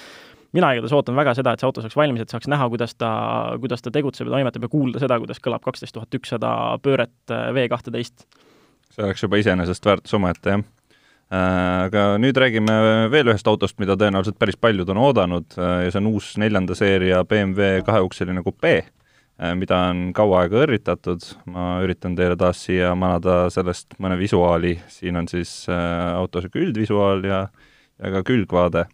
mina 0.54 0.72
igatahes 0.74 0.96
ootan 0.96 1.14
väga 1.18 1.36
seda, 1.38 1.54
et 1.54 1.62
see 1.62 1.68
auto 1.68 1.84
saaks 1.84 1.96
valmis, 1.98 2.24
et 2.24 2.34
saaks 2.34 2.50
näha, 2.50 2.66
kuidas 2.72 2.96
ta, 2.98 3.12
kuidas 3.62 3.86
ta 3.86 3.94
tegutseb 3.94 4.26
ja 4.26 4.38
toimetab 4.38 4.66
ja 4.66 4.72
kuulda 4.72 5.02
seda, 5.02 5.20
kuidas 5.22 5.42
kõlab 5.42 5.62
kaksteist 5.62 5.94
tuhat 5.94 6.18
ükssada 6.18 6.50
pööret 6.82 7.14
V 7.54 7.68
kahteteist 7.70 8.26
see 8.94 9.04
oleks 9.04 9.24
juba 9.24 9.40
iseenesest 9.40 9.86
väärtus 9.86 10.14
omaette, 10.18 10.56
jah. 10.56 10.64
Äh, 11.34 11.86
aga 11.88 12.02
nüüd 12.20 12.36
räägime 12.38 12.74
veel 13.10 13.30
ühest 13.32 13.48
autost, 13.48 13.78
mida 13.80 13.96
tõenäoliselt 13.98 14.36
päris 14.38 14.58
paljud 14.60 14.90
on 14.92 15.00
oodanud 15.06 15.56
äh, 15.56 15.86
ja 15.86 15.92
see 15.94 16.02
on 16.02 16.10
uus 16.12 16.34
neljanda 16.38 16.76
seeria 16.78 17.22
BMW 17.26 17.80
kaheukseline 17.86 18.42
kupee, 18.44 18.82
äh, 19.40 19.54
mida 19.58 19.80
on 19.88 20.10
kaua 20.14 20.42
aega 20.44 20.60
õrritatud, 20.66 21.24
ma 21.50 21.80
üritan 21.82 22.14
teile 22.18 22.36
taas 22.38 22.60
siia 22.66 22.92
manada 22.94 23.48
sellest 23.50 23.96
mõne 24.04 24.18
visuaali, 24.20 24.76
siin 24.92 25.16
on 25.18 25.30
siis 25.30 25.64
auto 25.70 26.44
niisugune 26.44 26.68
üldvisuaal 26.68 27.24
ja, 27.26 27.40
ja 27.98 28.12
ka 28.18 28.22
külgvaade. 28.28 28.84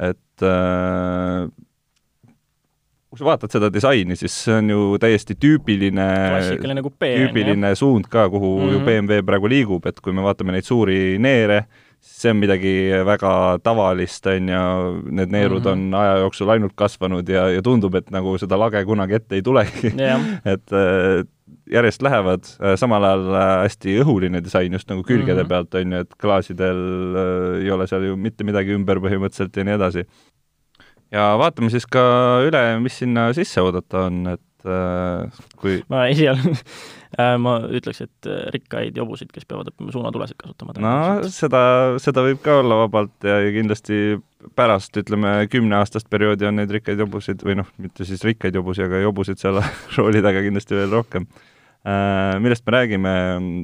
et 0.00 0.46
kui 3.10 3.18
sa 3.18 3.26
vaatad 3.26 3.50
seda 3.50 3.68
disaini, 3.74 4.14
siis 4.14 4.34
see 4.44 4.54
on 4.54 4.70
ju 4.70 4.82
täiesti 5.02 5.34
tüüpiline, 5.34 6.06
tüüpiline 7.02 7.72
suund 7.78 8.06
ka, 8.10 8.28
kuhu 8.30 8.52
mm 8.60 8.66
-hmm. 8.66 8.72
ju 8.72 8.80
BMW 8.86 9.16
mhm. 9.18 9.26
praegu 9.26 9.48
liigub, 9.50 9.86
et 9.86 10.00
kui 10.00 10.12
me 10.12 10.22
vaatame 10.22 10.54
neid 10.54 10.64
suuri 10.64 11.18
neere, 11.18 11.64
see 12.00 12.30
on 12.30 12.36
midagi 12.36 12.74
väga 13.04 13.58
tavalist, 13.62 14.26
on 14.26 14.48
ju, 14.48 15.02
need 15.10 15.34
neerud 15.34 15.58
mm 15.58 15.66
-hmm. 15.66 15.94
on 15.94 15.94
aja 15.94 16.16
jooksul 16.22 16.50
ainult 16.50 16.72
kasvanud 16.74 17.28
ja, 17.28 17.48
ja 17.50 17.62
tundub, 17.62 17.94
et 17.94 18.10
nagu 18.10 18.38
seda 18.38 18.58
lage 18.58 18.84
kunagi 18.84 19.14
ette 19.14 19.34
ei 19.34 19.42
tulegi 19.42 19.92
yeah. 19.98 20.20
et 20.54 20.72
äh, 20.72 21.26
järjest 21.66 22.02
lähevad, 22.02 22.44
äh, 22.62 22.76
samal 22.76 23.04
ajal 23.04 23.34
äh, 23.34 23.62
hästi 23.62 24.00
õhuline 24.04 24.44
disain 24.44 24.72
just 24.72 24.88
nagu 24.88 25.02
külgede 25.02 25.42
mm 25.42 25.44
-hmm. 25.44 25.48
pealt, 25.48 25.74
on 25.74 25.92
ju, 25.92 25.98
et 25.98 26.14
klaasidel 26.14 26.76
ei 27.62 27.70
ole 27.70 27.86
seal 27.86 28.04
ju 28.04 28.16
mitte 28.16 28.44
midagi 28.44 28.70
ümber 28.70 28.96
põhimõtteliselt 28.96 29.56
ja 29.56 29.64
nii 29.64 29.74
edasi 29.74 30.06
ja 31.14 31.32
vaatame 31.40 31.70
siis 31.72 31.86
ka 31.90 32.02
üle, 32.46 32.62
mis 32.82 33.00
sinna 33.02 33.30
sisse 33.36 33.62
oodata 33.64 34.06
on, 34.08 34.22
et 34.36 34.68
äh, 34.68 35.42
kui 35.60 35.80
ma 35.92 36.06
esialgu 36.10 36.54
äh, 37.20 37.34
ma 37.42 37.56
ütleks, 37.66 38.02
et 38.06 38.30
äh, 38.30 38.46
rikkaid 38.54 38.98
jobusid, 38.98 39.32
kes 39.34 39.46
peavad 39.48 39.72
õppima 39.72 39.94
suunatulesid 39.94 40.38
kasutama. 40.40 40.76
no 40.78 40.96
seda, 41.32 41.62
seda 42.02 42.24
võib 42.26 42.42
ka 42.44 42.60
olla 42.62 42.82
vabalt 42.84 43.26
ja, 43.26 43.40
kindlasti 43.54 44.18
pärast, 44.56 44.94
ütleme, 44.96 45.34
kümneaastast 45.52 46.08
perioodi 46.12 46.48
on 46.48 46.60
neid 46.60 46.70
rikkaid 46.72 47.00
jobusid 47.02 47.42
või 47.44 47.58
noh, 47.60 47.68
mitte 47.82 48.06
siis 48.08 48.22
rikkaid 48.24 48.56
jobusid, 48.56 48.86
aga 48.88 49.02
jobusid 49.04 49.42
seal 49.42 49.60
rooli 49.98 50.22
taga 50.24 50.44
kindlasti 50.46 50.78
veel 50.78 50.94
rohkem 51.00 51.26
äh,. 51.82 52.38
millest 52.40 52.64
me 52.68 52.76
räägime, 52.76 53.16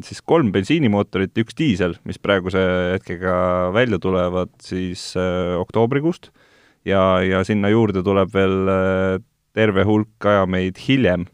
siis 0.09 0.19
kolm 0.25 0.51
bensiinimootorit, 0.53 1.37
üks 1.47 1.57
diisel, 1.57 1.95
mis 2.09 2.19
praeguse 2.19 2.67
hetkega 2.97 3.39
välja 3.77 4.03
tulevad 4.03 4.53
siis 4.65 5.13
äh, 5.21 5.55
oktoobrikuust 5.63 6.33
äh, 6.33 6.43
ja, 6.87 7.03
ja 7.25 7.43
sinna 7.47 7.71
juurde 7.73 8.03
tuleb 8.07 8.33
veel 8.35 8.71
äh, 8.71 9.17
terve 9.57 9.87
hulk 9.89 10.29
ajameid 10.29 10.79
hiljem. 10.87 11.27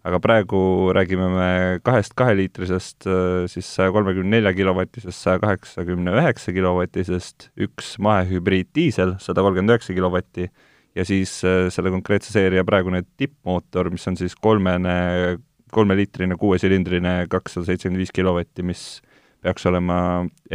aga 0.00 0.16
praegu 0.16 0.58
räägime 0.96 1.26
me 1.28 1.48
kahest 1.84 2.14
kaheliitrisest, 2.16 3.04
äh, 3.04 3.44
siis 3.52 3.68
saja 3.68 3.92
kolmekümne 3.92 4.38
nelja 4.38 4.54
kilovatisest, 4.56 5.18
saja 5.18 5.42
kaheksakümne 5.42 6.14
üheksa 6.16 6.54
kilovatisest, 6.56 7.50
üks 7.60 7.98
mahehübriiddiisel, 8.00 9.18
sada 9.20 9.44
kolmkümmend 9.44 9.74
üheksa 9.74 9.96
kilovatti, 9.96 10.48
ja 10.96 11.04
siis 11.04 11.34
äh, 11.44 11.66
selle 11.68 11.92
konkreetse 11.92 12.32
seeria 12.32 12.64
praegune 12.64 13.02
tippmootor, 13.20 13.92
mis 13.92 14.08
on 14.08 14.16
siis 14.16 14.32
kolmene, 14.40 15.36
kolmeliitrine 15.70 16.40
kuuesilindrine, 16.40 17.26
kakssada 17.30 17.68
seitsekümmend 17.68 18.00
viis 18.00 18.16
kilovatti, 18.16 18.64
mis 18.64 18.86
peaks 19.44 19.68
olema 19.68 20.00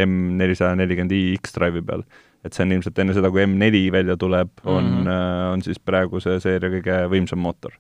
M 0.01 0.17
nelisada 0.41 0.73
nelikümmend 0.81 1.13
i 1.13 1.23
X-Drive'i 1.37 1.85
peal 1.85 2.01
et 2.45 2.53
see 2.55 2.65
on 2.65 2.75
ilmselt 2.75 3.01
enne 3.01 3.15
seda, 3.17 3.31
kui 3.33 3.43
M4 3.45 3.81
välja 3.93 4.15
tuleb, 4.21 4.53
on 4.63 4.85
mm, 4.85 5.01
-hmm. 5.07 5.51
on 5.53 5.65
siis 5.65 5.81
praegu 5.81 6.21
see 6.23 6.39
seeria 6.43 6.71
kõige 6.77 7.01
võimsam 7.11 7.41
mootor. 7.41 7.73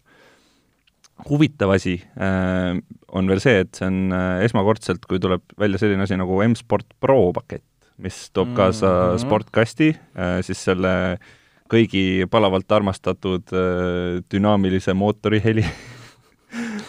huvitav 1.29 1.71
asi 1.71 1.95
äh, 2.19 2.75
on 3.07 3.27
veel 3.27 3.39
see, 3.39 3.59
et 3.63 3.75
see 3.75 3.87
on 3.87 4.11
äh, 4.11 4.43
esmakordselt, 4.43 5.05
kui 5.07 5.19
tuleb 5.19 5.41
välja 5.59 5.79
selline 5.79 6.03
asi 6.03 6.17
nagu 6.17 6.41
M-Sport 6.43 6.97
Pro 6.99 7.31
pakett, 7.33 7.63
mis 7.97 8.29
toob 8.31 8.53
kaasa 8.55 8.87
mm 8.87 9.11
-hmm. 9.13 9.23
sportkasti 9.23 9.95
siis 10.41 10.63
selle 10.63 11.17
kõigi 11.71 12.27
palavalt 12.29 12.71
armastatud 12.71 13.43
dünaamilise 14.31 14.93
mootori 14.93 15.41
heli 15.43 15.63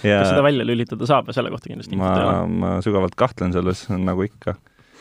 ja 0.04 0.20
kas 0.20 0.32
seda 0.32 0.42
välja 0.42 0.66
lülitada 0.66 1.06
saab 1.06 1.30
ja 1.30 1.36
selle 1.36 1.50
kohta 1.50 1.70
kindlasti 1.70 1.96
ma, 1.96 2.46
ma 2.46 2.72
sügavalt 2.84 3.14
kahtlen 3.14 3.54
selles, 3.54 3.86
nagu 3.88 4.26
ikka 4.26 4.56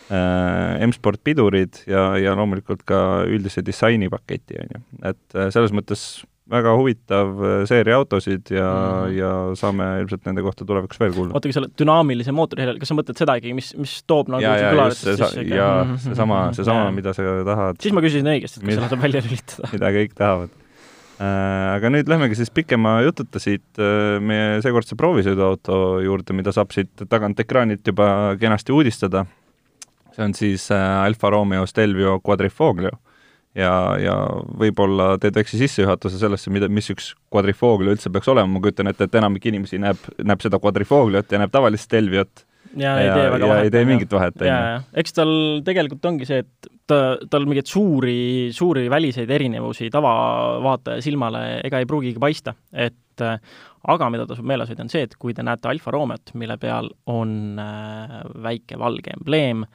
M-Sport 0.10 1.24
pidurid 1.26 1.82
ja, 1.90 2.12
ja 2.22 2.36
loomulikult 2.38 2.84
ka 2.86 3.00
üldise 3.26 3.64
disainipaketi, 3.66 4.60
on 4.62 4.74
ju. 4.76 4.82
et 5.12 5.38
äh, 5.38 5.52
selles 5.54 5.74
mõttes 5.74 6.26
väga 6.52 6.74
huvitav 6.78 7.40
äh, 7.42 7.54
seeria 7.70 7.98
autosid 7.98 8.52
ja 8.54 8.66
mm., 8.70 9.14
ja 9.18 9.30
saame 9.58 9.88
ilmselt 10.04 10.28
nende 10.28 10.44
kohta 10.46 10.68
tulevikus 10.68 11.00
veel 11.02 11.14
kuulda. 11.16 11.34
oota, 11.34 11.50
aga 11.50 11.58
selle 11.58 11.72
dünaamilise 11.82 12.36
mootori 12.36 12.66
helel, 12.66 12.78
kas 12.82 12.92
sa 12.92 12.98
mõtled 12.98 13.18
seda 13.18 13.38
ikkagi, 13.40 13.56
mis, 13.58 13.72
mis 13.80 13.96
toob 14.06 14.30
nagu 14.34 14.46
ja, 14.46 14.54
ja 14.62 14.76
just 14.78 15.08
see, 15.08 15.16
see, 15.18 15.48
ja 15.50 15.70
mm 15.72 15.96
-hmm. 15.96 16.04
seesama, 16.04 16.42
seesama, 16.58 16.92
mida 16.94 17.16
sa 17.18 17.26
tahad. 17.48 17.82
siis 17.82 17.96
ma 17.98 18.06
küsisin 18.06 18.30
õigesti, 18.30 18.62
et 18.62 18.68
kas 18.68 18.78
seda 18.78 18.92
saab 18.94 19.08
välja 19.08 19.24
lülitada. 19.26 19.72
mida 19.76 19.92
kõik 19.98 20.14
tahavad 20.14 20.54
äh,. 20.54 20.62
Aga 21.76 21.90
nüüd 21.90 22.10
lähmegi 22.12 22.36
siis 22.38 22.52
pikema 22.54 23.00
jututa 23.02 23.40
siit 23.42 23.82
äh, 23.82 24.20
meie 24.22 24.62
seekordse 24.62 24.96
proovisõiduauto 25.00 26.04
juurde, 26.06 26.38
mida 26.38 26.54
saab 26.54 26.76
siit 26.76 27.08
tagant 27.10 27.40
ekraanilt 27.40 27.88
juba 27.88 28.36
kenasti 28.40 28.76
uudistada 28.76 29.26
see 30.16 30.24
on 30.26 30.36
siis 30.38 30.70
äh, 30.74 31.04
Alfa 31.04 31.30
Romeo 31.34 31.66
Stelvio 31.70 32.20
Quadrifoglio. 32.24 32.96
Ja, 33.56 33.72
ja 33.96 34.16
võib-olla 34.60 35.14
teed 35.22 35.38
väikse 35.38 35.56
sissejuhatuse 35.56 36.18
sellesse, 36.20 36.52
mida, 36.52 36.68
mis 36.68 36.90
üks 36.92 37.14
Quadrifoglio 37.32 37.94
üldse 37.96 38.12
peaks 38.12 38.28
olema, 38.34 38.52
ma 38.52 38.60
kujutan 38.64 38.92
ette, 38.92 39.08
et 39.08 39.16
enamik 39.16 39.48
inimesi 39.48 39.80
näeb, 39.80 40.02
näeb 40.28 40.44
seda 40.44 40.60
Quadrifogliot 40.60 41.32
ja 41.32 41.40
näeb 41.40 41.54
tavalist 41.54 41.88
Stelviot. 41.88 42.44
Ja, 42.76 42.98
ja 43.00 43.06
ei 43.06 43.12
tee 43.14 43.30
väga 43.32 43.48
vahet. 43.48 43.64
ei 43.64 43.72
tee 43.72 43.86
mingit 43.88 44.12
vahet, 44.12 44.42
on 44.42 44.50
ju. 44.50 44.80
eks 45.00 45.16
tal 45.16 45.32
tegelikult 45.64 46.08
ongi 46.10 46.28
see, 46.28 46.42
et 46.44 46.68
ta, 46.90 46.98
tal 47.32 47.46
mingeid 47.48 47.70
suuri, 47.72 48.18
suuri 48.52 48.90
väliseid 48.92 49.32
erinevusi 49.32 49.88
tavavaataja 49.94 51.06
silmale 51.06 51.46
ega 51.64 51.80
ei 51.80 51.88
pruugigi 51.88 52.20
paista, 52.20 52.52
et 52.74 53.24
aga 53.96 54.10
mida 54.12 54.26
tasub 54.28 54.48
meeles 54.48 54.70
hoida, 54.72 54.86
on 54.86 54.92
see, 54.92 55.06
et 55.08 55.16
kui 55.22 55.36
te 55.38 55.46
näete 55.46 55.70
Alfa 55.70 55.94
Romeot, 55.94 56.34
mille 56.40 56.58
peal 56.62 56.90
on 57.12 57.62
äh, 57.62 58.18
väike 58.44 58.80
valge 58.82 59.14
embleem 59.16 59.66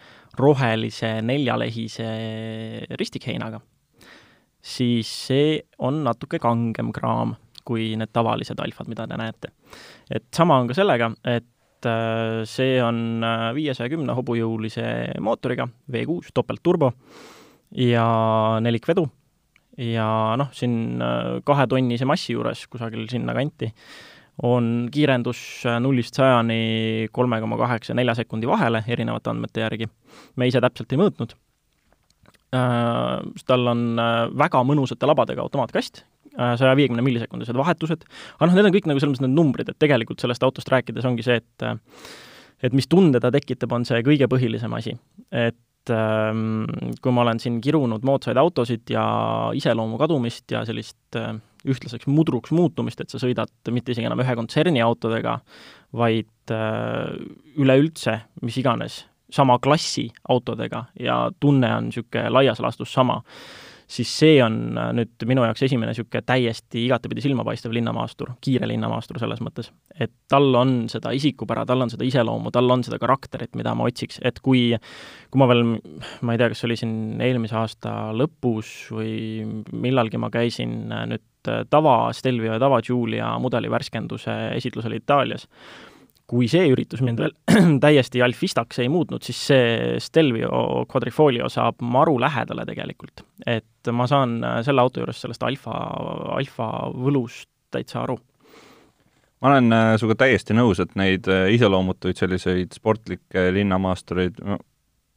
rohelise 0.41 1.19
neljalehise 1.27 2.09
ristikheinaga, 2.99 3.61
siis 4.61 5.11
see 5.29 5.61
on 5.87 6.03
natuke 6.07 6.41
kangem 6.43 6.93
kraam 6.97 7.37
kui 7.67 7.93
need 7.99 8.11
tavalised 8.13 8.59
alfad, 8.63 8.89
mida 8.91 9.07
te 9.07 9.19
näete. 9.21 9.53
et 10.11 10.27
sama 10.35 10.59
on 10.59 10.69
ka 10.71 10.75
sellega, 10.75 11.11
et 11.25 11.87
äh, 11.87 12.43
see 12.49 12.81
on 12.83 13.23
äh, 13.23 13.51
viiesaja 13.55 13.93
kümne 13.93 14.17
hobujõulise 14.17 15.21
mootoriga, 15.23 15.69
V6 15.93 16.33
topeltturbo 16.35 16.93
ja 17.77 18.07
nelikvedu 18.65 19.07
ja 19.81 20.35
noh, 20.37 20.51
siin 20.53 21.01
kahetonnise 21.47 22.09
massi 22.09 22.35
juures 22.35 22.67
kusagil 22.69 23.07
sinnakanti 23.09 23.71
on 24.47 24.89
kiirendus 24.93 25.41
nullist 25.83 26.17
sajani 26.17 27.09
kolme 27.13 27.41
koma 27.43 27.59
kaheksa, 27.61 27.95
nelja 27.95 28.15
sekundi 28.19 28.49
vahele 28.49 28.83
erinevate 28.89 29.31
andmete 29.33 29.65
järgi. 29.65 29.89
me 30.37 30.49
ise 30.49 30.61
täpselt 30.61 30.93
ei 30.93 31.01
mõõtnud. 31.01 31.35
tal 33.47 33.67
on 33.71 33.83
väga 34.39 34.63
mõnusate 34.67 35.07
labadega 35.07 35.43
automaatkast, 35.45 36.03
saja 36.35 36.73
viiekümne 36.77 37.03
millisekundised 37.03 37.57
vahetused, 37.57 38.05
aga 38.39 38.49
noh, 38.49 38.57
need 38.57 38.71
on 38.71 38.75
kõik 38.75 38.89
nagu 38.91 39.03
selles 39.03 39.13
mõttes 39.15 39.27
need 39.27 39.37
numbrid, 39.37 39.71
et 39.71 39.79
tegelikult 39.79 40.23
sellest 40.23 40.43
autost 40.47 40.73
rääkides 40.73 41.07
ongi 41.07 41.27
see, 41.27 41.39
et 41.43 41.69
et 42.63 42.77
mis 42.77 42.89
tunde 42.91 43.21
ta 43.21 43.31
tekitab, 43.33 43.73
on 43.73 43.87
see 43.89 44.03
kõige 44.05 44.29
põhilisem 44.31 44.73
asi. 44.77 44.97
et 45.31 45.93
ähm, 45.95 46.67
kui 47.01 47.13
ma 47.13 47.23
olen 47.25 47.41
siin 47.41 47.61
kirunud 47.61 48.05
moodsaid 48.05 48.37
autosid 48.37 48.91
ja 48.93 49.05
iseloomu 49.57 49.99
kadumist 49.99 50.51
ja 50.53 50.65
sellist 50.69 51.17
äh, 51.17 51.39
ühtlaseks 51.69 52.09
mudruks 52.09 52.53
muutumist, 52.57 53.01
et 53.01 53.13
sa 53.13 53.21
sõidad 53.21 53.53
mitte 53.75 53.93
isegi 53.93 54.09
enam 54.09 54.23
ühe 54.25 54.37
kontserni 54.39 54.83
autodega, 54.85 55.39
vaid 55.97 56.55
äh, 56.55 57.17
üleüldse 57.61 58.21
mis 58.45 58.61
iganes 58.61 59.05
sama 59.31 59.59
klassi 59.63 60.09
autodega 60.29 60.87
ja 60.99 61.23
tunne 61.41 61.71
on 61.77 61.91
niisugune 61.91 62.31
laias 62.35 62.63
laastus 62.63 62.93
sama 62.93 63.21
siis 63.91 64.11
see 64.21 64.39
on 64.45 64.79
äh, 64.79 64.91
nüüd 64.95 65.27
minu 65.29 65.45
jaoks 65.45 65.65
esimene 65.67 65.91
niisugune 65.91 66.23
täiesti 66.27 66.85
igatepidi 66.87 67.25
silmapaistev 67.25 67.75
linnamaastur, 67.75 68.35
kiire 68.45 68.69
linnamaastur 68.71 69.19
selles 69.23 69.43
mõttes. 69.43 69.73
et 69.99 70.13
tal 70.31 70.55
on 70.55 70.75
seda 70.93 71.13
isikupära, 71.17 71.67
tal 71.67 71.83
on 71.85 71.91
seda 71.93 72.07
iseloomu, 72.07 72.53
tal 72.55 72.71
on 72.71 72.85
seda 72.87 73.01
karakterit, 73.03 73.57
mida 73.59 73.75
ma 73.75 73.89
otsiks, 73.91 74.21
et 74.23 74.39
kui 74.41 74.71
kui 75.31 75.43
ma 75.43 75.49
veel, 75.51 75.65
ma 76.23 76.35
ei 76.35 76.41
tea, 76.41 76.51
kas 76.53 76.63
see 76.63 76.71
oli 76.71 76.79
siin 76.79 76.95
eelmise 77.23 77.59
aasta 77.59 77.97
lõpus 78.17 78.71
või 78.95 79.13
millalgi 79.73 80.23
ma 80.23 80.31
käisin 80.35 80.95
äh, 80.95 81.07
nüüd 81.11 81.27
tava 81.71 82.13
Stelvio 82.13 82.53
ja 82.53 82.59
tava 82.61 82.81
Giulia 82.83 83.31
mudeli 83.41 83.71
värskenduse 83.71 84.35
esitlusel 84.57 84.99
Itaalias, 84.99 85.47
kui 86.31 86.47
see 86.51 86.69
üritus 86.71 87.03
mind 87.05 87.21
veel 87.23 87.35
täiesti 87.85 88.23
alfistaks 88.23 88.81
ei 88.83 88.91
muutnud, 88.93 89.25
siis 89.27 89.41
see 89.51 89.99
Stelvio 90.03 90.85
Quadrifoglio 90.91 91.51
saab 91.51 91.83
maru 91.83 92.19
lähedale 92.23 92.67
tegelikult. 92.69 93.25
et 93.47 93.93
ma 93.93 94.07
saan 94.11 94.39
äh, 94.45 94.61
selle 94.67 94.83
auto 94.85 95.03
juures 95.03 95.23
sellest 95.25 95.43
alfa, 95.47 95.77
alfa 96.37 96.69
võlust 96.95 97.49
täitsa 97.75 98.05
aru. 98.05 98.19
ma 99.41 99.55
olen 99.55 99.73
äh, 99.75 99.93
sinuga 99.99 100.21
täiesti 100.23 100.55
nõus, 100.55 100.83
et 100.83 100.95
neid 101.01 101.29
äh, 101.31 101.49
iseloomutuid 101.57 102.21
selliseid 102.21 102.77
sportlikke 102.79 103.49
linnamaastureid, 103.57 104.39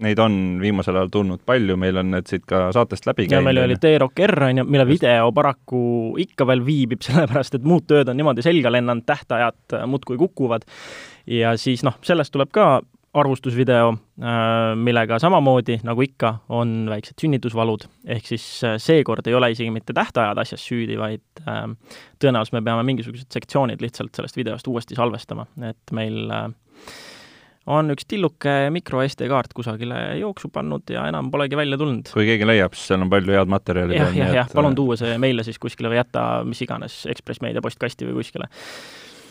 neid 0.04 0.20
on 0.20 0.38
viimasel 0.62 0.98
ajal 1.00 1.12
tulnud 1.14 1.44
palju, 1.46 1.78
meil 1.80 2.00
on 2.02 2.12
need 2.14 2.30
siit 2.30 2.46
ka 2.50 2.68
saatest 2.76 3.08
läbi 3.10 3.28
käinud. 3.28 3.40
ja 3.40 3.46
meil 3.48 3.62
oli 3.64 3.78
T-Rock 3.82 4.24
R, 4.28 4.48
on 4.50 4.62
ju, 4.62 4.66
mille 4.76 4.88
video 4.90 5.32
paraku 5.36 5.84
ikka 6.24 6.48
veel 6.50 6.64
viibib, 6.66 7.04
sellepärast 7.08 7.60
et 7.60 7.68
muud 7.68 7.88
tööd 7.90 8.12
on 8.12 8.20
niimoodi 8.20 8.46
selga 8.46 8.72
lennanud, 8.74 9.06
tähtajad 9.10 9.80
muudkui 9.90 10.20
kukuvad. 10.22 10.68
ja 11.30 11.58
siis 11.58 11.86
noh, 11.88 12.00
sellest 12.04 12.34
tuleb 12.36 12.52
ka 12.54 12.68
arvustusvideo, 13.14 13.90
äh, 13.94 14.76
millega 14.76 15.20
samamoodi, 15.22 15.78
nagu 15.86 16.02
ikka, 16.02 16.32
on 16.50 16.88
väiksed 16.90 17.22
sünnitusvalud, 17.22 17.86
ehk 18.10 18.26
siis 18.26 18.46
äh, 18.66 18.78
seekord 18.82 19.28
ei 19.30 19.38
ole 19.38 19.52
isegi 19.54 19.70
mitte 19.74 19.94
tähtajad 19.94 20.42
asjas 20.42 20.66
süüdi, 20.66 20.98
vaid 20.98 21.44
äh, 21.46 21.68
tõenäoliselt 22.22 22.58
me 22.58 22.64
peame 22.66 22.86
mingisugused 22.90 23.30
sektsioonid 23.34 23.86
lihtsalt 23.86 24.18
sellest 24.18 24.40
videost 24.40 24.68
uuesti 24.68 24.98
salvestama, 24.98 25.46
et 25.70 25.94
meil 25.94 26.26
äh, 26.34 26.48
on 27.72 27.94
üks 27.94 28.08
tilluke 28.10 28.54
mikro 28.76 29.04
SD-kaart 29.06 29.54
kusagile 29.56 30.00
jooksu 30.20 30.50
pannud 30.54 30.90
ja 30.92 31.06
enam 31.08 31.30
polegi 31.32 31.58
välja 31.58 31.80
tulnud. 31.80 32.12
kui 32.12 32.26
keegi 32.28 32.48
leiab, 32.48 32.76
siis 32.76 32.92
seal 32.92 33.06
on 33.06 33.12
palju 33.14 33.38
head 33.38 33.52
materjali. 33.52 33.96
jah, 33.98 34.12
jah, 34.18 34.34
jah, 34.42 34.52
palun 34.52 34.76
tuua 34.76 34.98
see 35.00 35.16
meile 35.22 35.46
siis 35.48 35.60
kuskile 35.62 35.92
või 35.92 36.02
jätta 36.02 36.26
mis 36.48 36.62
iganes 36.66 37.04
Ekspress 37.14 37.44
Meedia 37.46 37.64
postkasti 37.64 38.10
või 38.10 38.20
kuskile. 38.20 38.50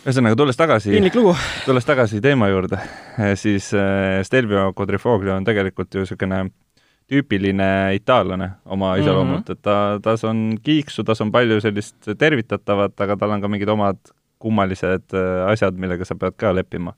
ühesõnaga, 0.07 0.39
tulles 0.39 0.59
tagasi, 0.59 0.97
tulles 1.67 1.89
tagasi 1.89 2.23
teema 2.25 2.49
juurde, 2.49 2.81
eh, 3.19 3.37
siis 3.37 3.69
äh, 3.77 4.23
Stelvio 4.27 4.73
Quadrifoglio 4.79 5.37
on 5.37 5.45
tegelikult 5.49 5.93
ju 5.95 6.07
niisugune 6.07 6.47
tüüpiline 7.13 7.69
itaallane 7.99 8.49
oma 8.65 8.95
mhm. 8.95 9.03
iseloomult 9.03 9.45
mm, 9.45 9.53
-hmm. 9.53 9.61
et 9.61 9.63
ta, 9.63 10.01
tas 10.03 10.25
on 10.25 10.57
kiiksu, 10.63 11.05
tas 11.05 11.21
on 11.21 11.33
palju 11.33 11.61
sellist 11.61 12.15
tervitatavat, 12.19 12.97
aga 13.01 13.17
tal 13.21 13.37
on 13.37 13.45
ka 13.45 13.49
mingid 13.53 13.69
omad 13.69 14.01
kummalised 14.41 15.13
äh, 15.13 15.51
asjad, 15.53 15.77
millega 15.77 16.09
sa 16.09 16.17
pead 16.17 16.39
ka 16.41 16.55
leppima 16.57 16.97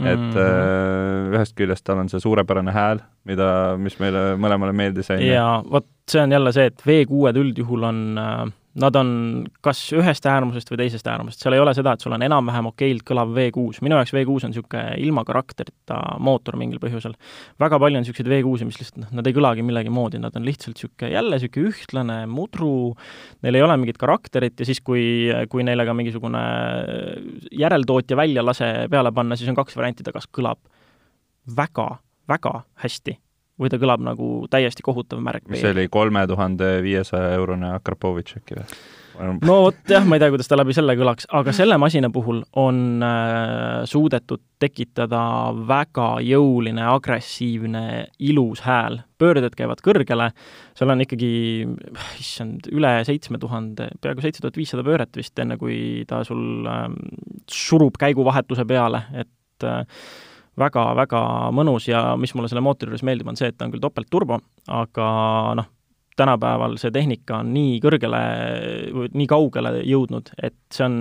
mm 0.00 0.06
-hmm. 0.06 1.34
ühest 1.34 1.54
küljest 1.56 1.84
tal 1.84 1.98
on 2.02 2.08
see 2.08 2.20
suurepärane 2.20 2.72
hääl, 2.72 3.00
mida, 3.24 3.76
mis 3.78 3.98
meile 4.00 4.34
mõlemale 4.36 4.72
meeldis, 4.72 5.10
on 5.10 5.22
ju. 5.22 5.32
jaa, 5.32 5.62
vot 5.70 5.86
see 6.10 6.22
on 6.22 6.32
jälle 6.32 6.52
see, 6.52 6.66
et 6.66 6.82
V6-d 6.86 7.36
üldjuhul 7.40 7.82
on 7.82 8.18
äh, 8.18 8.52
nad 8.80 8.96
on 8.98 9.08
kas 9.62 9.80
ühest 9.94 10.26
äärmusest 10.26 10.70
või 10.72 10.80
teisest 10.82 11.06
äärmusest, 11.06 11.44
seal 11.44 11.54
ei 11.54 11.62
ole 11.62 11.74
seda, 11.76 11.92
et 11.94 12.02
sul 12.02 12.14
on 12.16 12.24
enam-vähem 12.26 12.68
okeilt 12.72 13.04
kõlav 13.06 13.30
V6, 13.36 13.80
minu 13.86 13.98
jaoks 14.00 14.14
V6 14.16 14.48
on 14.48 14.54
niisugune 14.54 14.82
ilma 15.04 15.24
karakterita 15.26 16.00
mootor 16.24 16.58
mingil 16.58 16.80
põhjusel. 16.82 17.14
väga 17.62 17.78
palju 17.78 18.00
on 18.00 18.04
niisuguseid 18.04 18.30
V6-i, 18.32 18.68
mis 18.68 18.80
lihtsalt 18.80 19.00
noh, 19.04 19.14
nad 19.20 19.30
ei 19.30 19.36
kõlagi 19.36 19.66
millegi 19.66 19.94
moodi, 19.94 20.18
nad 20.22 20.34
on 20.34 20.46
lihtsalt 20.48 20.74
niisugune 20.74 21.12
jälle 21.14 21.38
niisugune 21.38 21.70
ühtlane 21.70 22.18
mudru, 22.30 22.74
neil 23.46 23.60
ei 23.60 23.66
ole 23.66 23.78
mingit 23.78 24.00
karakterit 24.00 24.58
ja 24.58 24.66
siis, 24.66 24.82
kui, 24.82 25.04
kui 25.52 25.66
neile 25.66 25.86
ka 25.86 25.94
mingisugune 25.94 26.44
järeltootja 27.54 28.18
väljalase 28.18 28.72
peale 28.90 29.14
panna, 29.14 29.38
siis 29.38 29.52
on 29.54 29.58
kaks 29.58 29.78
varianti, 29.78 30.06
ta 30.06 30.14
kas 30.14 30.26
kõlab 30.34 30.58
väga, 31.56 31.92
väga 32.26 32.58
hästi 32.82 33.20
või 33.60 33.70
ta 33.70 33.78
kõlab 33.80 34.02
nagu 34.02 34.28
täiesti 34.50 34.84
kohutav 34.86 35.22
märk. 35.22 35.46
mis 35.48 35.62
see 35.62 35.74
oli, 35.74 35.88
kolme 35.92 36.26
tuhande 36.30 36.76
viiesaja 36.84 37.34
eurone 37.38 37.74
Akrapovitš 37.76 38.40
äkki 38.40 38.58
või? 38.58 38.78
no 39.44 39.58
vot 39.66 39.90
jah, 39.90 40.04
ma 40.06 40.16
ei 40.16 40.22
tea, 40.22 40.30
kuidas 40.32 40.50
ta 40.50 40.58
läbi 40.58 40.74
selle 40.74 40.96
kõlaks, 40.98 41.28
aga 41.38 41.54
selle 41.54 41.76
masina 41.78 42.10
puhul 42.12 42.40
on 42.60 43.04
äh, 43.04 43.84
suudetud 43.88 44.42
tekitada 44.62 45.22
väga 45.68 46.08
jõuline, 46.24 46.82
agressiivne, 46.94 47.84
ilus 48.26 48.64
hääl. 48.66 49.02
pöörded 49.20 49.54
käivad 49.56 49.80
kõrgele, 49.84 50.30
seal 50.76 50.90
on 50.90 51.04
ikkagi, 51.04 51.32
issand, 52.20 52.68
üle 52.74 52.96
seitsme 53.06 53.38
tuhande, 53.38 53.88
peaaegu 54.02 54.24
seitse 54.24 54.42
tuhat 54.42 54.58
viissada 54.58 54.84
pööret 54.86 55.14
vist, 55.16 55.38
enne 55.38 55.58
kui 55.60 56.04
ta 56.10 56.24
sul 56.26 56.66
äh, 56.66 56.86
surub 57.50 57.98
käiguvahetuse 58.00 58.66
peale, 58.68 59.06
et 59.22 59.68
äh, 59.68 59.84
väga-väga 60.60 61.20
mõnus 61.54 61.88
ja 61.90 62.14
mis 62.20 62.34
mulle 62.34 62.50
selle 62.50 62.62
mootori 62.64 62.92
juures 62.92 63.04
meeldib, 63.06 63.30
on 63.30 63.38
see, 63.38 63.50
et 63.50 63.58
ta 63.58 63.66
on 63.66 63.74
küll 63.74 63.82
topeltturbo, 63.82 64.38
aga 64.70 65.08
noh, 65.58 65.70
tänapäeval 66.16 66.76
see 66.78 66.94
tehnika 66.94 67.40
on 67.42 67.50
nii 67.54 67.78
kõrgele, 67.82 68.22
nii 69.10 69.30
kaugele 69.30 69.80
jõudnud, 69.82 70.30
et 70.46 70.56
see 70.74 70.86
on 70.86 70.98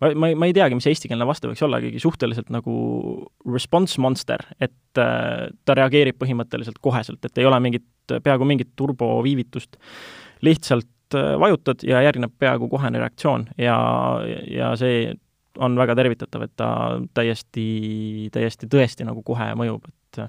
ma, 0.00 0.10
ma, 0.10 0.30
ma 0.34 0.48
ei 0.48 0.54
teagi, 0.56 0.78
mis 0.78 0.88
eestikeelne 0.90 1.28
vaste 1.28 1.50
võiks 1.50 1.62
olla, 1.66 1.80
ikkagi 1.82 2.02
suhteliselt 2.02 2.50
nagu 2.54 2.76
response 3.52 4.00
monster, 4.02 4.42
et 4.60 5.00
äh, 5.00 5.46
ta 5.64 5.78
reageerib 5.78 6.18
põhimõtteliselt 6.20 6.80
koheselt, 6.84 7.22
et 7.24 7.38
ei 7.40 7.48
ole 7.48 7.60
mingit, 7.62 7.88
peaaegu 8.10 8.48
mingit 8.48 8.74
turboviivitust, 8.78 9.78
lihtsalt 10.46 11.16
äh, 11.16 11.36
vajutad 11.40 11.86
ja 11.86 12.02
järgneb 12.06 12.34
peaaegu 12.38 12.70
kohene 12.72 13.02
reaktsioon 13.02 13.48
ja, 13.62 13.78
ja 14.50 14.74
see 14.80 15.14
on 15.58 15.76
väga 15.78 15.94
tervitatav, 15.98 16.46
et 16.46 16.52
ta 16.56 16.68
täiesti, 17.14 17.66
täiesti 18.34 18.68
tõesti 18.70 19.06
nagu 19.08 19.22
kohe 19.26 19.52
mõjub, 19.58 19.86
et 19.88 20.26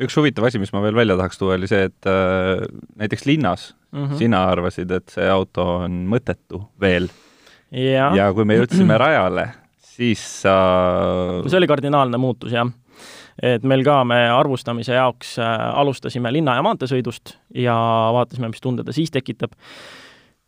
üks 0.00 0.16
huvitav 0.16 0.48
asi, 0.48 0.60
mis 0.60 0.72
ma 0.74 0.82
veel 0.84 0.96
välja 0.96 1.16
tahaks 1.18 1.40
tuua, 1.40 1.56
oli 1.58 1.68
see, 1.70 1.88
et 1.90 2.08
äh, 2.08 2.64
näiteks 3.00 3.26
linnas 3.28 3.70
mm 3.92 4.04
-hmm. 4.04 4.18
sina 4.18 4.44
arvasid, 4.48 4.90
et 4.90 5.08
see 5.12 5.28
auto 5.28 5.66
on 5.84 6.04
mõttetu 6.08 6.62
veel. 6.80 7.10
ja 8.16 8.32
kui 8.34 8.44
me 8.44 8.56
jõudsime 8.56 8.98
rajale, 9.04 9.50
siis 9.78 10.42
sa 10.42 10.56
äh... 11.44 11.48
see 11.48 11.58
oli 11.58 11.66
kardinaalne 11.66 12.18
muutus, 12.18 12.52
jah. 12.52 12.70
et 13.42 13.62
meil 13.62 13.84
ka, 13.84 14.04
me 14.04 14.28
arvustamise 14.30 14.94
jaoks 14.94 15.38
äh, 15.38 15.56
alustasime 15.74 16.32
linna- 16.32 16.56
ja 16.56 16.62
maanteesõidust 16.62 17.36
ja 17.54 17.76
vaatasime, 18.12 18.48
mis 18.48 18.60
tunde 18.60 18.84
ta 18.84 18.92
siis 18.92 19.10
tekitab 19.10 19.52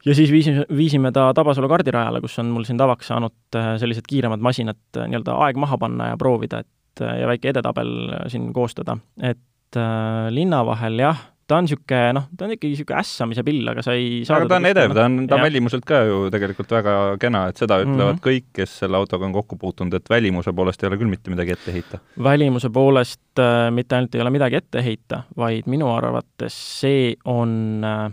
ja 0.07 0.15
siis 0.15 0.33
viisime, 0.33 0.67
viisime 0.77 1.13
ta 1.13 1.31
Tabasalu 1.35 1.69
kardirajale, 1.71 2.21
kus 2.25 2.39
on 2.43 2.53
mul 2.55 2.67
siin 2.69 2.81
tavaks 2.81 3.13
saanud 3.13 3.59
äh, 3.59 3.75
sellised 3.83 4.09
kiiremad 4.09 4.43
masinad 4.45 4.81
äh, 4.97 5.09
nii-öelda 5.09 5.39
aeg 5.47 5.61
maha 5.61 5.79
panna 5.79 6.13
ja 6.13 6.21
proovida, 6.21 6.63
et 6.65 7.05
äh, 7.05 7.21
ja 7.23 7.31
väike 7.31 7.53
edetabel 7.53 7.93
siin 8.33 8.53
koostada. 8.53 8.99
et 9.23 9.79
äh, 9.79 10.31
linna 10.35 10.65
vahel 10.67 10.99
jah, 11.03 11.29
ta 11.47 11.59
on 11.59 11.67
niisugune 11.67 12.13
noh, 12.17 12.27
ta 12.37 12.47
on 12.47 12.55
ikkagi 12.55 12.73
niisugune 12.73 12.99
ässamise 13.03 13.45
pill, 13.47 13.67
aga 13.73 13.85
sa 13.85 13.95
ei 13.99 14.23
saa 14.27 14.39
aga 14.41 14.49
ta 14.51 14.59
on 14.59 14.69
edev, 14.71 14.95
ta 14.97 15.05
on, 15.09 15.19
ta 15.29 15.37
on 15.37 15.45
välimuselt 15.45 15.85
ka 15.89 16.03
ju 16.09 16.23
tegelikult 16.33 16.73
väga 16.79 16.95
kena, 17.23 17.45
et 17.51 17.61
seda 17.61 17.79
ütlevad 17.83 18.17
mm 18.17 18.19
-hmm. 18.19 18.25
kõik, 18.25 18.49
kes 18.59 18.79
selle 18.83 18.99
autoga 18.99 19.29
on 19.29 19.37
kokku 19.37 19.59
puutunud, 19.61 19.95
et 19.95 20.11
välimuse 20.11 20.53
poolest 20.53 20.83
ei 20.83 20.91
ole 20.91 20.99
küll 21.01 21.13
mitte 21.13 21.35
midagi 21.35 21.55
ette 21.57 21.75
heita. 21.75 22.01
välimuse 22.23 22.71
poolest 22.71 23.39
äh, 23.39 23.69
mitte 23.71 23.97
ainult 23.97 24.15
ei 24.15 24.25
ole 24.25 24.35
midagi 24.35 24.57
ette 24.57 24.83
heita, 24.85 25.23
vaid 25.37 25.67
minu 25.67 25.93
arvates 25.93 26.59
see 26.81 27.15
on 27.25 27.85
äh, 27.85 28.13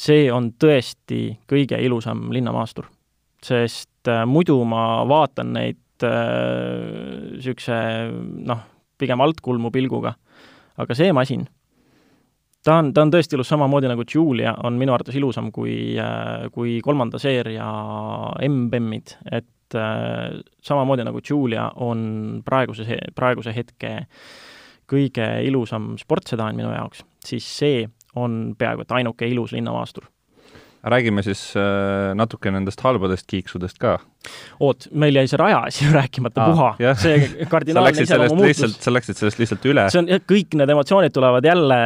see 0.00 0.30
on 0.32 0.52
tõesti 0.60 1.36
kõige 1.50 1.78
ilusam 1.84 2.30
linnamaastur. 2.32 2.88
sest 3.44 4.08
äh, 4.08 4.26
muidu 4.28 4.58
ma 4.68 5.04
vaatan 5.08 5.52
neid 5.56 5.78
niisuguse 6.00 7.76
äh, 7.76 8.10
noh, 8.48 8.60
pigem 9.00 9.20
altkulmu 9.20 9.70
pilguga, 9.72 10.14
aga 10.80 10.96
see 10.96 11.12
masin, 11.16 11.46
ta 12.64 12.78
on, 12.80 12.92
ta 12.92 13.04
on 13.04 13.12
tõesti 13.12 13.36
ilus, 13.36 13.48
samamoodi 13.48 13.88
nagu 13.88 14.04
Julia 14.04 14.54
on 14.64 14.76
minu 14.80 14.92
arvates 14.92 15.16
ilusam 15.16 15.48
kui, 15.52 15.96
kui 16.52 16.80
kolmanda 16.84 17.20
seeria 17.20 17.68
M-BEM-id, 18.44 19.16
et 19.32 19.76
samamoodi 20.66 21.06
nagu 21.06 21.20
Julia 21.24 21.70
on 21.80 22.42
praeguse, 22.44 22.98
praeguse 23.16 23.56
hetke 23.56 23.94
kõige 24.90 25.26
ilusam 25.46 25.94
sportsedaan 26.00 26.56
minu 26.58 26.72
jaoks, 26.74 27.04
siis 27.24 27.46
see 27.60 27.86
on 28.16 28.54
peaaegu 28.58 28.86
et 28.86 28.98
ainuke 29.00 29.28
ilus 29.28 29.52
linnamaastur 29.52 30.08
räägime 30.84 31.22
siis 31.22 31.42
äh, 31.56 32.14
natuke 32.16 32.50
nendest 32.52 32.80
halbadest 32.80 33.26
kiiksudest 33.28 33.78
ka. 33.80 33.98
oot, 34.64 34.86
meil 34.96 35.16
jäi 35.16 35.28
see 35.28 35.40
raja 35.40 35.58
asi 35.68 35.88
rääkimata 35.92 36.44
Aa, 36.44 36.54
puha, 36.54 36.94
see 37.00 37.28
kardinaalne 37.52 38.04
iseloomu 38.04 38.40
muutus. 38.40 38.78
sa 38.80 38.92
läksid 38.92 39.20
sellest 39.20 39.42
lihtsalt 39.42 39.68
üle. 39.68 39.86
see 39.92 40.00
on, 40.00 40.10
kõik 40.32 40.56
need 40.60 40.72
emotsioonid 40.76 41.14
tulevad 41.16 41.44
jälle, 41.44 41.80